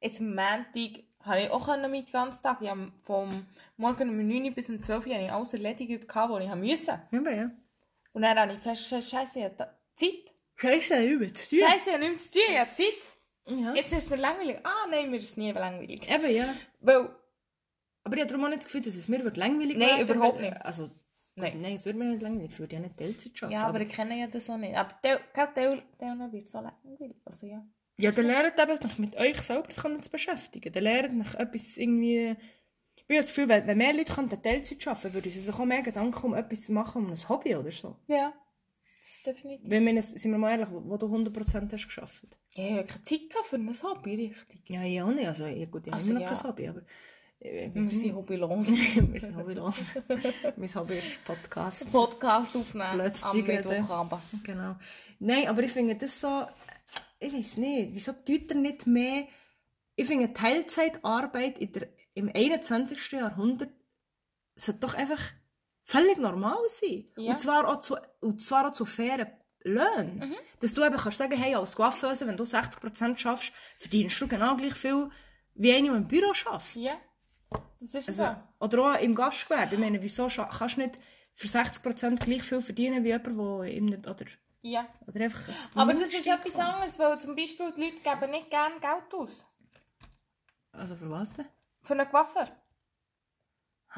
[0.07, 2.63] jetzt am Montag habe ich auch mit den ganzen Tag.
[2.63, 6.07] Ich habe vom Morgen um 9 Uhr bis um 12 Uhr habe ich alles erledigt,
[6.15, 7.03] was ich musste.
[7.13, 7.51] Eben, ja.
[8.13, 10.35] Und dann habe ich festgestellt, Scheiße, ich habe Zeit.
[10.57, 11.53] Scheiße, übelst.
[11.53, 11.71] Ja.
[11.71, 13.18] Scheiße, ich habe nichts zu tun, ich habe Zeit.
[13.49, 13.75] Ja.
[13.75, 14.59] Jetzt ist es mir langweilig.
[14.63, 16.09] Ah nein, mir ist es nie langweilig.
[16.11, 16.55] Eben, ja.
[16.81, 17.09] Weil,
[18.05, 20.09] Aber ich habe darum auch nicht das Gefühl, dass es mir wird langweilig Nein, werden,
[20.09, 20.65] überhaupt nicht.
[20.65, 20.91] Also,
[21.35, 21.61] Nein.
[21.61, 21.75] nein.
[21.75, 22.53] es wird mir nicht langweilig.
[22.53, 23.53] Ich würde ja nicht Teilzeit arbeiten.
[23.53, 24.77] ja, aber ich kenne ja das auch nicht.
[24.77, 27.17] Aber der, der, der wird so langweilig.
[27.25, 27.65] Also ja.
[28.01, 30.73] Ja, dann lernt eben noch mit euch selber zu beschäftigen.
[30.73, 32.37] Dann lernt noch etwas irgendwie...
[33.09, 35.83] Ich habe das Gefühl, wenn, mehr Leute könnten Teilzeit arbeiten würden sie sich auch mehr
[35.83, 37.97] Gedanken um etwas zu machen, um ein Hobby oder so.
[38.07, 38.33] Ja.
[39.25, 39.71] Definitiv.
[39.71, 42.39] Weil, wir, sind wir mal ehrlich, wo, du 100% hast geschafft.
[42.55, 44.61] Ja, ich habe keine Zeit für ein Hobby, richtig.
[44.69, 45.27] Ja, ich auch nicht.
[45.27, 46.29] Also, ja, gut, ich habe Also, noch ja.
[46.29, 46.83] kein Hobby, aber...
[47.41, 48.69] äh, Wir sind hobbylos.
[49.13, 49.77] wir sind hobbylos.
[50.57, 51.91] mein Hobby ist Podcast.
[51.91, 52.91] Podcast aufnehmen.
[52.93, 53.55] Plötzlich am.
[53.55, 54.23] Mittwochabend.
[54.45, 54.77] Genau.
[55.19, 56.47] Nein, aber ich finde das so...
[57.21, 59.27] Ich weiß nicht, wieso tut er nicht mehr...
[59.97, 63.11] Ich finde, Teilzeitarbeit in der, im 21.
[63.13, 63.71] Jahrhundert
[64.55, 65.21] sollte doch einfach
[65.89, 67.05] völlig normal sein.
[67.17, 67.33] Ja.
[67.33, 69.29] Und, zwar auch zu, und zwar auch zu fairen
[69.65, 70.35] Löhnen.
[70.61, 74.57] Dass du eben kannst sagen, hey, als Coiffeuse, wenn du 60% schaffst, verdienst du genau
[74.57, 75.11] gleich viel,
[75.55, 76.77] wie einer, der im Büro schafft.
[76.77, 76.93] Ja.
[77.81, 78.37] Das ist Also, so.
[78.65, 79.75] oder auch im Gastgewerbe.
[79.77, 80.99] Ich meine, wieso kannst du nicht
[81.33, 84.25] für 60% gleich viel verdienen wie jemand, der einem, oder,
[84.63, 84.87] Ja.
[85.07, 88.51] oder einfach ein Aber das ist etwas anderes, weil zum Beispiel die Leute geben nicht
[88.51, 89.45] gerne Geld aus.
[90.73, 91.47] Also für was denn?
[91.83, 92.49] Für einen Coiffeur.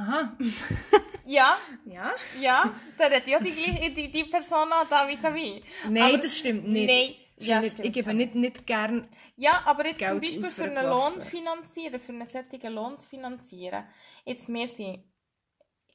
[0.01, 0.37] Aha.
[1.27, 2.13] Ja, Ja?
[2.41, 5.63] ja, da hat ja die, gleiche- die, die Persona da vis-à-vis.
[5.89, 6.89] Nein, Aber- das stimmt nicht.
[6.89, 7.73] Nein, Das ja, stimmt nicht.
[7.73, 8.17] stimmt ich gebe schon.
[8.17, 9.07] nicht, nicht gern.
[9.37, 11.23] Ja, aber jetzt Geld zum Beispiel aus für für einen einen Lohn Coiffeur.
[11.31, 13.85] finanzieren, für einen solchen Lohn zu finanzieren.
[14.25, 15.05] Jetzt, wir sind,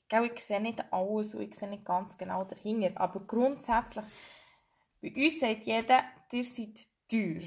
[0.08, 4.06] gell, ich sehe nicht alles und ich sehe nicht ganz genau dahinter, aber grundsätzlich,
[5.02, 7.42] bei uns sagt jeder, ihr seid teuer.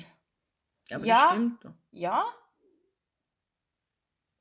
[0.91, 1.23] Aber Ja.
[1.23, 1.73] das stimmt doch.
[1.93, 2.25] Ja.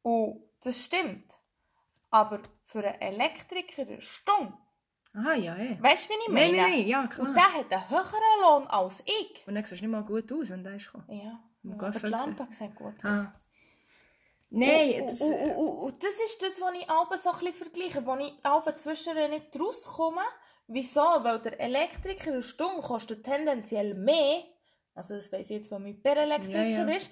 [0.02, 1.30] Und das stimmt.
[2.10, 4.54] Aber für einen Elektriker eine Stunde,
[5.14, 5.82] Aha, ja, eh.
[5.82, 6.58] weißt du, wie ich Nein, meine?
[6.58, 7.28] nein, nein, ja, klar.
[7.28, 9.48] Und der hat einen höheren Lohn als ich.
[9.48, 11.06] Und dann siehst du nicht mal gut aus, wenn der ist gekommen.
[11.10, 11.40] Ja,
[11.74, 13.06] aber die Lampe sieht gut aus.
[13.06, 13.34] Ah.
[14.50, 17.40] Nein, und, das, und, und, und, und das ist das, was ich abends so ein
[17.40, 20.22] bisschen vergleiche, wo ich abends zwischendurch nicht rauskomme.
[20.68, 21.02] Wieso?
[21.02, 24.44] Weil der Elektriker eine Stunde kostet tendenziell mehr,
[24.94, 26.96] also das weiss ich jetzt, was mit per Elektriker Ja, ja.
[26.96, 27.12] ist,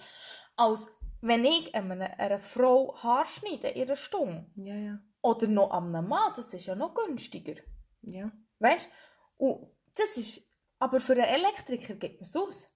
[0.58, 0.90] als
[1.28, 4.46] wenn ich einer, einer Frau Haar schneide in einer Stunde.
[4.56, 7.56] ja, ja, Oder noch an einem Mann, das ist ja noch günstiger.
[8.04, 8.32] ja.
[8.60, 8.90] Weißt
[9.40, 9.46] du?
[9.46, 10.42] Und das ist,
[10.80, 12.68] aber für einen Elektriker gibt man es aus.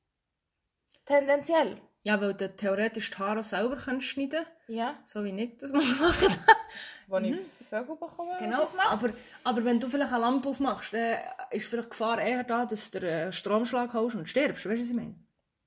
[1.05, 1.81] Tendenziell.
[2.03, 4.99] Ja, weil du theoretisch die Haare selber kannst schneiden Ja.
[5.05, 6.27] so wie ich das mal mache.
[7.07, 7.35] Wo ich
[7.69, 8.89] Vögel bekomme, wenn Genau, das mache.
[8.89, 9.09] aber,
[9.43, 11.17] aber wenn du vielleicht eine Lampe aufmachst, dann
[11.51, 14.65] ist vielleicht die Gefahr eher da, dass du einen Stromschlag hast und stirbst.
[14.65, 15.15] Weißt du, was ich meine?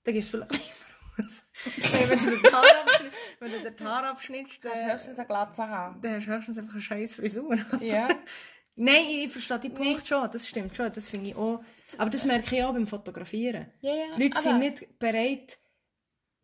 [0.05, 0.82] Dann gibst du vielleicht
[1.17, 5.69] wenn du den Haar abschnittst, wenn du den Haar abschnittst Kannst dann, höchstens eine Glatze
[5.69, 6.01] haben.
[6.01, 7.57] dann hast du höchstens einfach eine scheiß Frisur.
[7.81, 8.09] Ja.
[8.75, 11.63] Nein, ich verstehe den Punkt schon, das stimmt schon, das finde ich auch.
[11.99, 13.67] Aber das merke ich auch beim Fotografieren.
[13.83, 14.15] Ja, ja.
[14.17, 15.59] Die Leute aber- sind nicht bereit,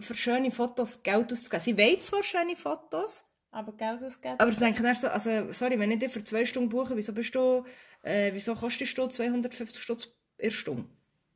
[0.01, 1.63] für schöne Fotos Geld auszugeben.
[1.65, 4.37] Sie wollen zwar schöne Fotos, Aber Geld ausgeben.
[4.39, 7.13] aber sie denken dann so, also, sorry, wenn ich dir für zwei Stunden buche, wieso
[7.15, 7.65] bist du,
[8.03, 10.85] äh, wieso kostest du 250 Stutz in Stunde?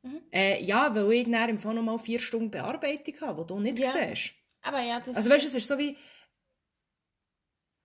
[0.03, 0.21] Mhm.
[0.31, 3.59] Äh, ja, weil ich dann im Fall noch mal vier Stunden Bearbeitung habe, die du
[3.59, 3.91] nicht Ja.
[3.91, 4.33] siehst.
[4.61, 5.97] Aber ja, das Also weißt du, es ist so wie,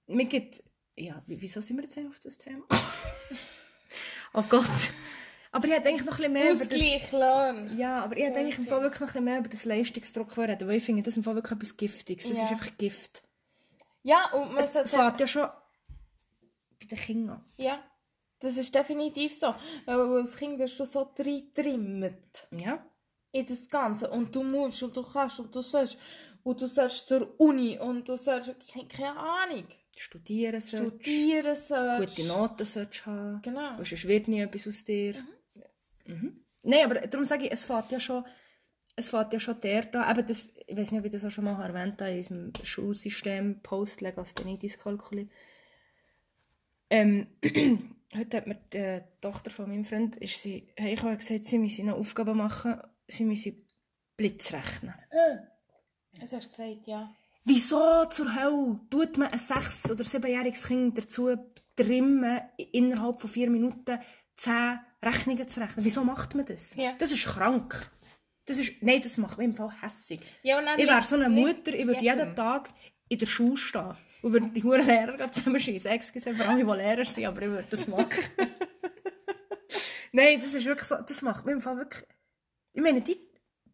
[0.06, 0.62] mir gibt,
[0.96, 2.64] ja, wie- wieso sind wir jetzt auf das Thema?
[4.34, 4.64] oh Gott.
[5.50, 7.78] Aber ich hätte eigentlich noch ein bisschen mehr über das...
[7.78, 10.36] Ja, aber ich hätte eigentlich im Fall wirklich noch ein bisschen mehr über das Leistungsdruck
[10.36, 12.28] reden, weil ich finde, das ist im Fall wirklich etwas Giftiges.
[12.28, 12.44] Das Ja.
[12.44, 13.22] ist einfach Gift.
[14.02, 14.88] Ja, und man Es sollte...
[14.90, 15.48] fängt ja schon
[16.80, 17.44] bei den Kindern.
[17.56, 17.82] Ja,
[18.40, 19.54] das ist definitiv so.
[19.86, 22.84] Weil als Kind wirst du so reintrimmt Ja?
[23.32, 24.08] in das Ganze.
[24.10, 25.98] Und du musst und du kannst und du sollst.
[26.44, 28.54] Und du sollst zur Uni und du sollst...
[28.88, 29.66] Keine, Ahnung.
[29.96, 30.86] Studieren sollst.
[30.86, 32.16] Studieren sollst.
[32.16, 33.42] Gute Noten sollst du haben.
[33.42, 33.74] Genau.
[33.76, 35.14] Sonst wird nie etwas aus dir.
[36.06, 36.44] Mhm.
[36.62, 38.24] Nein, aber darum sage ich, es fängt ja schon,
[38.96, 41.30] es fängt ja schon der da, eben das, ich weiß nicht, ob ich das auch
[41.30, 45.28] schon mal erwähnt habe, in unserem Schulsystem Post-Legasthenitis Kalkuli.
[46.90, 47.26] Ähm,
[48.16, 51.84] heute hat mir die Tochter von meinem Freund, ist sie, ich habe gesagt, sie müsse
[51.84, 53.54] noch Aufgaben machen, sie müsse
[54.16, 54.94] Blitz rechnen.
[56.20, 57.10] Das hast du gesagt, ja.
[57.44, 61.36] Wieso zur Hölle tut man ein sechs- oder siebenjähriges Kind dazu
[61.76, 62.40] trimmen,
[62.72, 63.98] innerhalb von vier Minuten
[64.34, 65.84] zehn Rechnungen zu rechnen?
[65.84, 66.74] Wieso macht man das?
[66.74, 66.94] Ja.
[66.98, 67.90] Das ist krank.
[68.44, 70.20] Das ist, nein, das macht mich im Fall hässig.
[70.42, 72.70] ja und Ich wäre so eine Mutter, ich würde jeden Tag
[73.08, 75.90] in der Schule stehen und würde die huren Lehrer zusammenschießen.
[75.90, 78.08] Excuse für alle, die Lehrer sind, aber ich würde das machen.
[80.12, 82.04] nein, das ist wirklich so, das macht mich im Fall wirklich...
[82.72, 83.18] Ich meine, die,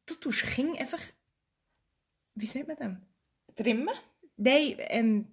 [0.06, 1.00] du tust Kinder einfach...
[2.34, 3.06] Wie sagt man dem?
[3.54, 3.94] Trimmen?
[4.36, 5.30] Nein, ähm...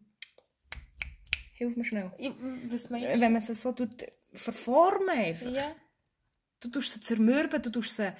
[1.54, 2.12] Hilf mir schnell.
[2.18, 2.32] Ich,
[2.70, 3.22] was meinst du?
[3.22, 5.52] Wenn man sie so tut, verformen einfach.
[5.52, 5.76] Ja.
[6.60, 8.14] Du tust sie zermürben, du tust sie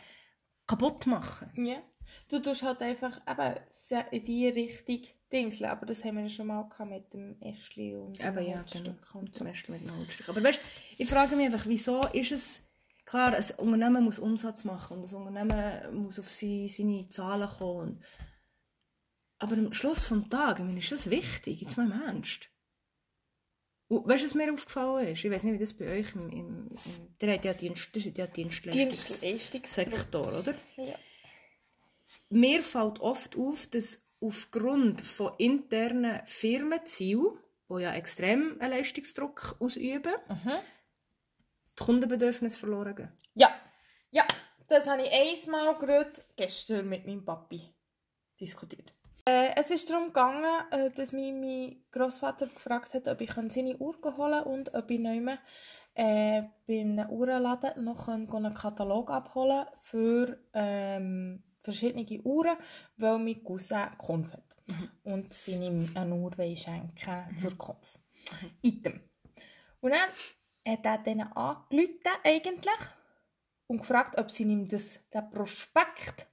[0.68, 1.52] kaputt machen.
[1.56, 1.82] Ja.
[2.28, 5.02] Du tust halt einfach eben in die Richtung
[5.32, 8.42] Dingseln, aber das haben wir ja schon mal gehabt mit dem Äschli und dem Aber
[8.42, 8.96] ja, genau.
[9.14, 9.40] und so.
[9.40, 10.30] Zum ersten mit dem Holzstück.
[10.30, 10.60] Aber weißt,
[10.98, 12.62] ich frage mich einfach, wieso ist es...
[13.04, 18.04] Klar, ein Unternehmen muss Umsatz machen und ein Unternehmen muss auf sie, seine Zahlen kommen.
[19.40, 22.50] Aber am Schluss des Tages, ich meine, ist das wichtig, jetzt mal im Ernst.
[23.88, 25.26] Und weißt du, was mir aufgefallen ist?
[25.26, 26.30] Ich weiß nicht, wie das bei euch im...
[26.30, 30.24] im, im ihr habt ja Dienst, ihr seid ja Dienstleistungs Dienstleistungssektor.
[30.24, 30.54] Sektor, oder?
[30.78, 30.96] Ja.
[32.30, 37.38] Mir fällt oft auf, dass aufgrund von internen Firmenzielen,
[37.70, 40.52] die ja extrem einen Leistungsdruck ausüben, Mhm.
[41.80, 43.12] die Kundenbedürfnisse verloren gehen.
[43.34, 43.50] Ja,
[44.12, 44.24] ja,
[44.68, 47.62] das habe ich einmal gerade gestern mit meinem Papi
[48.40, 48.94] diskutiert.
[49.26, 53.78] Äh, es ist darum gegangen, äh, dass mich mein Großvater gefragt hat, ob ich seine
[53.78, 55.38] Uhr holen kann und ob ich nicht mehr
[55.94, 62.58] äh, bei einem Uhrenladen noch einen Katalog abholen für ähm, verschiedene Uhren,
[62.98, 64.52] weil mein Cousin Kunde hat.
[65.04, 67.98] und sie ihm eine Uhr schenken zur Kopf.
[68.62, 69.02] Item.
[69.80, 70.10] Und dann
[70.68, 72.82] hat er denen angerufen, eigentlich,
[73.68, 76.28] und gefragt, ob sie ihm das, den Prospekt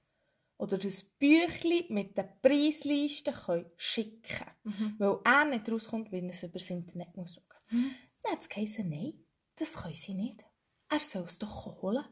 [0.57, 4.95] oder das Büchlein mit der Preisliste können schicken können.
[4.99, 7.45] Weil er nicht rauskommt, wenn er es über das Internet muss muss.
[8.21, 9.13] Dann hat es nein,
[9.55, 10.43] das können sie nicht.
[10.89, 12.03] Er soll es doch holen.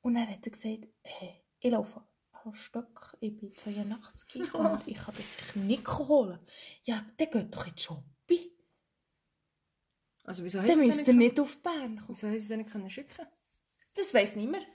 [0.00, 2.02] Und dann hat er gesagt, hey, ich laufe
[2.44, 6.38] ein Stück, ich bin 82 und ich kann das sicher nicht holen.
[6.82, 8.50] Ja, dann geht doch in die Shopping.
[10.24, 12.04] Also wieso Dann müsst ihr nicht auf Bern kommen.
[12.08, 13.26] Wieso haben sie es nicht schicken
[13.94, 14.66] Das weiss niemand.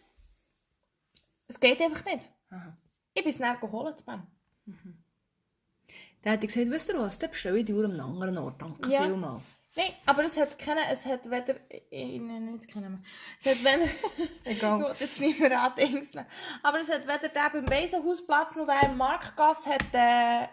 [1.48, 2.32] Es geht einfach nicht.
[2.50, 2.78] Aha.
[3.14, 4.28] Ich bin es dann geholt zu Bern.
[4.66, 8.38] Dann hat er gesagt, wisst ihr was, dann bestelle ich die Uhr an einem anderen
[8.38, 8.62] Ort.
[8.62, 9.04] Danke Ja.
[9.04, 9.44] vielmals.
[9.76, 11.56] Nein, aber es hat keine, es hat weder,
[11.90, 13.06] ich nenne nicht keinen Namen.
[13.40, 13.90] Es hat weder,
[14.44, 14.80] Egal.
[14.82, 16.28] ich will jetzt nicht mehr andingseln.
[16.62, 20.48] Aber es hat weder der beim Waisenhausplatz noch der im Marktgasse hat, äh,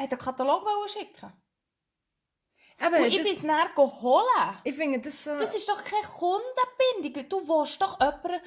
[0.00, 1.32] hat einen Katalog schicken.
[2.80, 4.26] Aber Und ich bin es dann geholt.
[4.64, 5.36] ich finde das so...
[5.38, 7.28] Das ist doch keine Kundenbindung.
[7.28, 8.40] Du willst doch jemanden,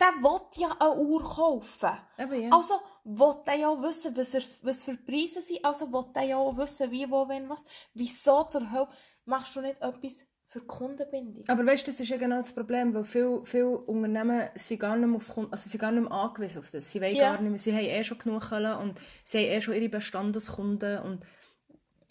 [0.00, 1.90] der, will ja eine Uhr kaufen.
[2.18, 2.50] Eben, ja.
[2.56, 2.74] Also
[3.04, 5.64] will der ja auch wissen, was, er, was für Preise sind.
[5.64, 7.64] Also will der ja auch wissen, wie, wo, wenn, was.
[7.94, 8.88] Wieso zur Hölle
[9.24, 11.44] machst du nicht etwas für die Kundenbindung?
[11.48, 14.96] Aber weißt du, das ist ja genau das Problem, weil viele, viele Unternehmen sind gar
[14.96, 16.90] nicht mehr, auf, Kunden- also sind gar nicht mehr angewiesen auf das.
[16.90, 17.32] Sie wollen Ja.
[17.34, 18.94] gar nicht mehr, sie haben eh schon genug und
[19.24, 21.22] sie haben eh schon ihre Bestandeskunden und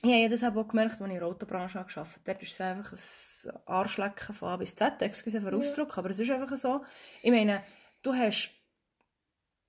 [0.05, 2.09] ich habe das auch gemerkt, als ich in der Autobranche gearbeitet habe.
[2.25, 6.19] Dort ist es einfach ein Arschlecken von A bis Z, excuse für Ausdruck, aber es
[6.19, 6.83] ist einfach so.
[7.21, 7.63] Ich meine,
[8.01, 8.51] du hast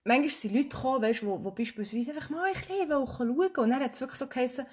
[0.07, 3.61] manchmal sind Leute gekommen, weißt, wo, wo beispielsweise einfach mal ein bisschen schauen wollten.
[3.61, 4.67] Und dann hat es wirklich so geheißen,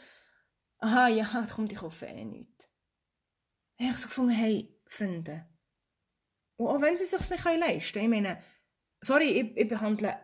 [0.79, 2.69] aha, ja, komm, ich kaufe eh nichts.
[3.77, 5.47] Dann habe ich so gefunden, hey, Freunde.
[6.57, 8.43] Und auch wenn sie es sich nicht leisten können, ich meine,
[9.01, 10.15] sorry, ich, ich behandle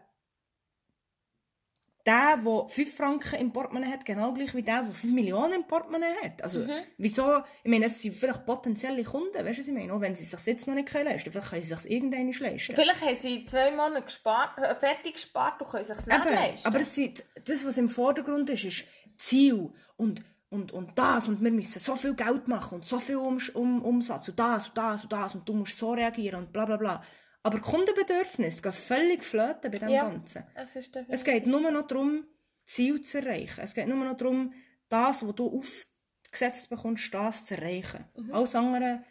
[2.07, 5.67] den, der 5 Franken im Portemonnaie hat, genau gleich wie der, der 5 Millionen im
[5.67, 6.41] Portemonnaie hat.
[6.43, 6.65] Also,
[6.97, 7.43] wieso?
[7.63, 9.93] Ich meine, es sind vielleicht potenzielle Kunden, weißt du, was ich meine?
[9.93, 12.01] Auch wenn sie es sich jetzt noch nicht leisten können, vielleicht können sie es sich
[12.01, 12.75] nicht leisten.
[12.75, 16.67] Vielleicht haben sie zwei Monate gespart, äh, fertig gespart und können sich nicht Eben, leisten.
[16.67, 18.85] aber es sind, das, was im Vordergrund ist, ist
[19.17, 23.17] Ziel und, und, und das und wir müssen so viel Geld machen und so viel
[23.17, 26.53] um, um, Umsatz und das und das und das und du musst so reagieren und
[26.53, 27.03] bla bla bla.
[27.43, 30.09] Aber Kundenbedürfnisse gehen völlig flöten bei dem Ja.
[30.09, 30.43] Ganzen.
[30.55, 32.25] es ist Es geht nur noch darum,
[32.63, 33.61] Ziel zu erreichen.
[33.61, 34.53] Es geht nur noch darum,
[34.89, 38.05] das, was du aufgesetzt bekommst, das zu erreichen.
[38.31, 39.03] Alles andere,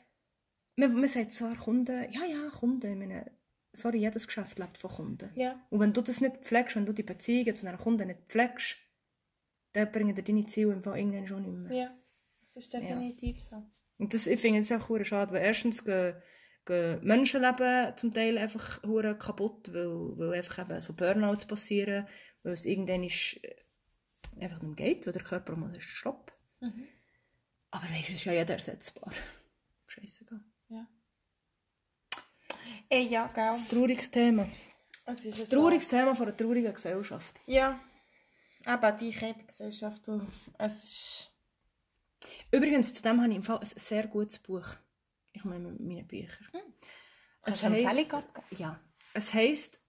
[0.77, 3.33] man, man sagt zwar Kunden, ja, ja, Kunden, ich meine,
[3.73, 5.31] sorry, jedes Geschäft lebt von Kunden.
[5.35, 5.61] Ja.
[5.71, 8.77] Und wenn du das nicht pflegst, wenn du die Beziehungen zu einem Kunden nicht pflegst,
[9.73, 11.79] dann bringen dir deine Ziele im Fall irgendwann schon nicht mehr.
[11.79, 11.99] Ja,
[12.41, 13.63] das ist definitiv so.
[13.99, 16.15] Und das, ich finde es auch schade, weil erstens gehen,
[16.69, 22.07] gehen Menschenleben zum Teil einfach hure kaputt, weil, weil einfach eben so Burnouts passieren,
[22.43, 23.57] weil es irgendwann ist, äh,
[24.41, 26.33] einfach nicht geht, weil der Körper mal sagt, stopp.
[27.71, 29.13] Aber weißt, es ist ja jeder ersetzbar.
[29.87, 30.41] Scheißegal.
[30.69, 30.87] Ja.
[32.89, 33.45] Ey, ja, gell.
[33.45, 34.49] Das ist ein trauriges Thema.
[35.07, 37.41] Es ist Ein trauriges Thema von einer traurigen Gesellschaft.
[37.47, 37.81] Ja.
[38.67, 40.21] Aber die Käfergesellschaft, du,
[40.59, 41.33] es ist...
[42.51, 44.67] Übrigens, zu dem habe ich im Fall ein sehr gutes Buch.
[45.33, 46.45] Ich meine, meine Bücher.
[47.43, 48.47] Eine Empfehlung abgeben?
[48.51, 48.81] Ja.
[49.15, 49.81] Es heisst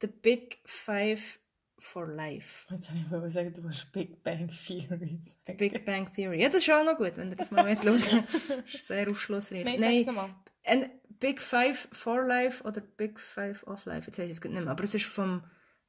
[0.00, 1.40] The Big Five
[1.78, 2.66] for Life.
[2.72, 5.20] Jetzt habe ich sagen, du hast Big Bang Theory.
[5.44, 6.42] The Big Bang Theory.
[6.42, 7.86] Ja, das ist auch noch gut, wenn ihr das mal schaut.
[8.28, 9.64] Das ist sehr aufschlussreich.
[9.64, 10.34] Nein, sag's nochmal.
[10.64, 14.52] ein Big Five for Life oder Big Five of Life, jetzt weiß ich es nicht
[14.52, 14.68] mehr.
[14.68, 15.42] Aber es ist von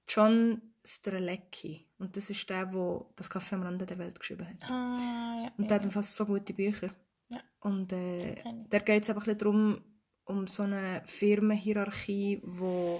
[0.07, 1.87] John Strelecki.
[1.97, 4.71] Und das ist der, der das Kaffee am Rande der Welt geschrieben hat.
[4.71, 5.51] Ah, ja.
[5.57, 6.89] Und der hat fast so gute Bücher.
[7.30, 7.41] Ja.
[7.59, 8.36] Und äh,
[8.69, 9.82] da geht es einfach ein bisschen darum,
[10.25, 12.97] um so eine Firmenhierarchie, die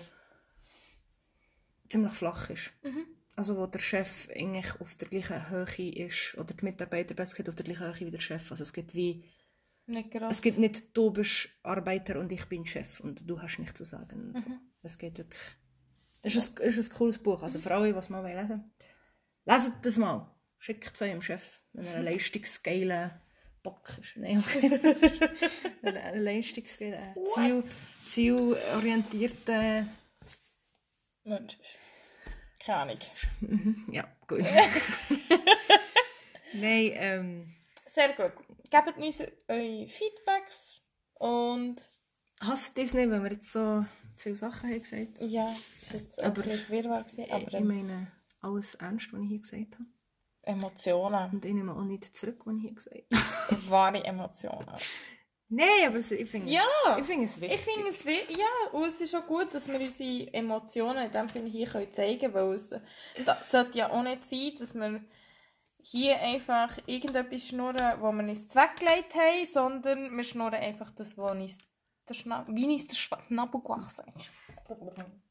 [1.90, 2.72] ziemlich flach ist.
[2.84, 3.06] Mhm.
[3.36, 7.50] Also wo der Chef eigentlich auf der gleichen Höhe ist, oder die Mitarbeiter besser gesagt
[7.50, 8.52] auf der gleichen Höhe wie der Chef.
[8.52, 9.24] Also es gibt wie,
[10.30, 13.84] es gibt nicht, du bist Arbeiter und ich bin Chef und du hast nichts zu
[13.84, 14.34] sagen.
[14.34, 14.50] und So.
[14.50, 14.60] Mhm.
[14.84, 15.42] Es geht wirklich...
[16.22, 18.72] Es ist, ein, ist ein cooles Buch, also für alle, die es mal lesen wollen.
[19.46, 20.36] Leset das mal.
[20.58, 23.18] Schickt es eurem Chef, wenn er ein leistungsgeiler
[23.64, 24.18] Bock ist.
[24.18, 24.70] Nein, okay.
[24.82, 27.64] Das ist ein, ein leistungsgeiler, Ziel,
[28.06, 29.88] zielorientierter...
[31.24, 31.58] Mensch.
[32.60, 33.00] Keine Ahnung.
[33.92, 34.42] Ja, gut.
[36.54, 37.56] Nein, ähm...
[37.86, 38.32] Sehr gut.
[38.70, 40.82] Gebt uns eure Feedbacks
[41.16, 41.88] und
[42.42, 43.86] Hasst ihr es nicht, wenn wir jetzt so
[44.16, 45.54] viele Sachen haben gesagt ja,
[45.92, 49.40] das war jetzt Aber- ein Wirrwarr, gewesen, aber ich meine, alles ernst, was ich hier
[49.40, 49.86] gesagt habe.
[50.50, 53.70] Emotionen, Und ich nehme auch nicht zurück, was ich hier gesagt habe.
[53.70, 54.66] wahre Emotionen.
[55.52, 56.62] Nein, aber ich finde Ja.
[56.94, 57.58] es, ich finde es wichtig.
[57.60, 61.12] Ich finde es wi- ja, und es ist auch gut, dass wir unsere Emotionen in
[61.12, 62.70] dem Sinne hier können zeigen können, weil es
[63.26, 65.02] das sollte ja auch nicht sein, dass wir
[65.82, 71.26] hier einfach irgendetwas schnurren, wo wir uns weggelegt haben, sondern wir schnurren einfach das, wo
[71.26, 71.58] uns
[72.08, 72.16] der
[72.50, 74.30] wie uns der Schnabel gewachsen ist.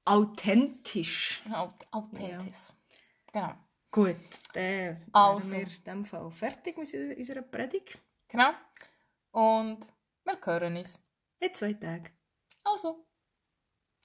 [0.05, 1.43] Authentisch.
[1.53, 2.73] Aut- Authentisch.
[3.33, 3.53] Genau.
[3.91, 4.17] Gut,
[4.53, 5.53] dann Also.
[5.53, 7.99] wir in dem Fall fertig mit unserer Predigt.
[8.29, 8.51] Genau.
[9.31, 9.87] Und
[10.25, 10.99] wir hören uns.
[11.41, 12.11] In zwei Tagen.
[12.65, 13.07] Also.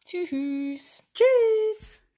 [0.05, 1.03] Tschüss.
[1.13, 2.02] Tschüss!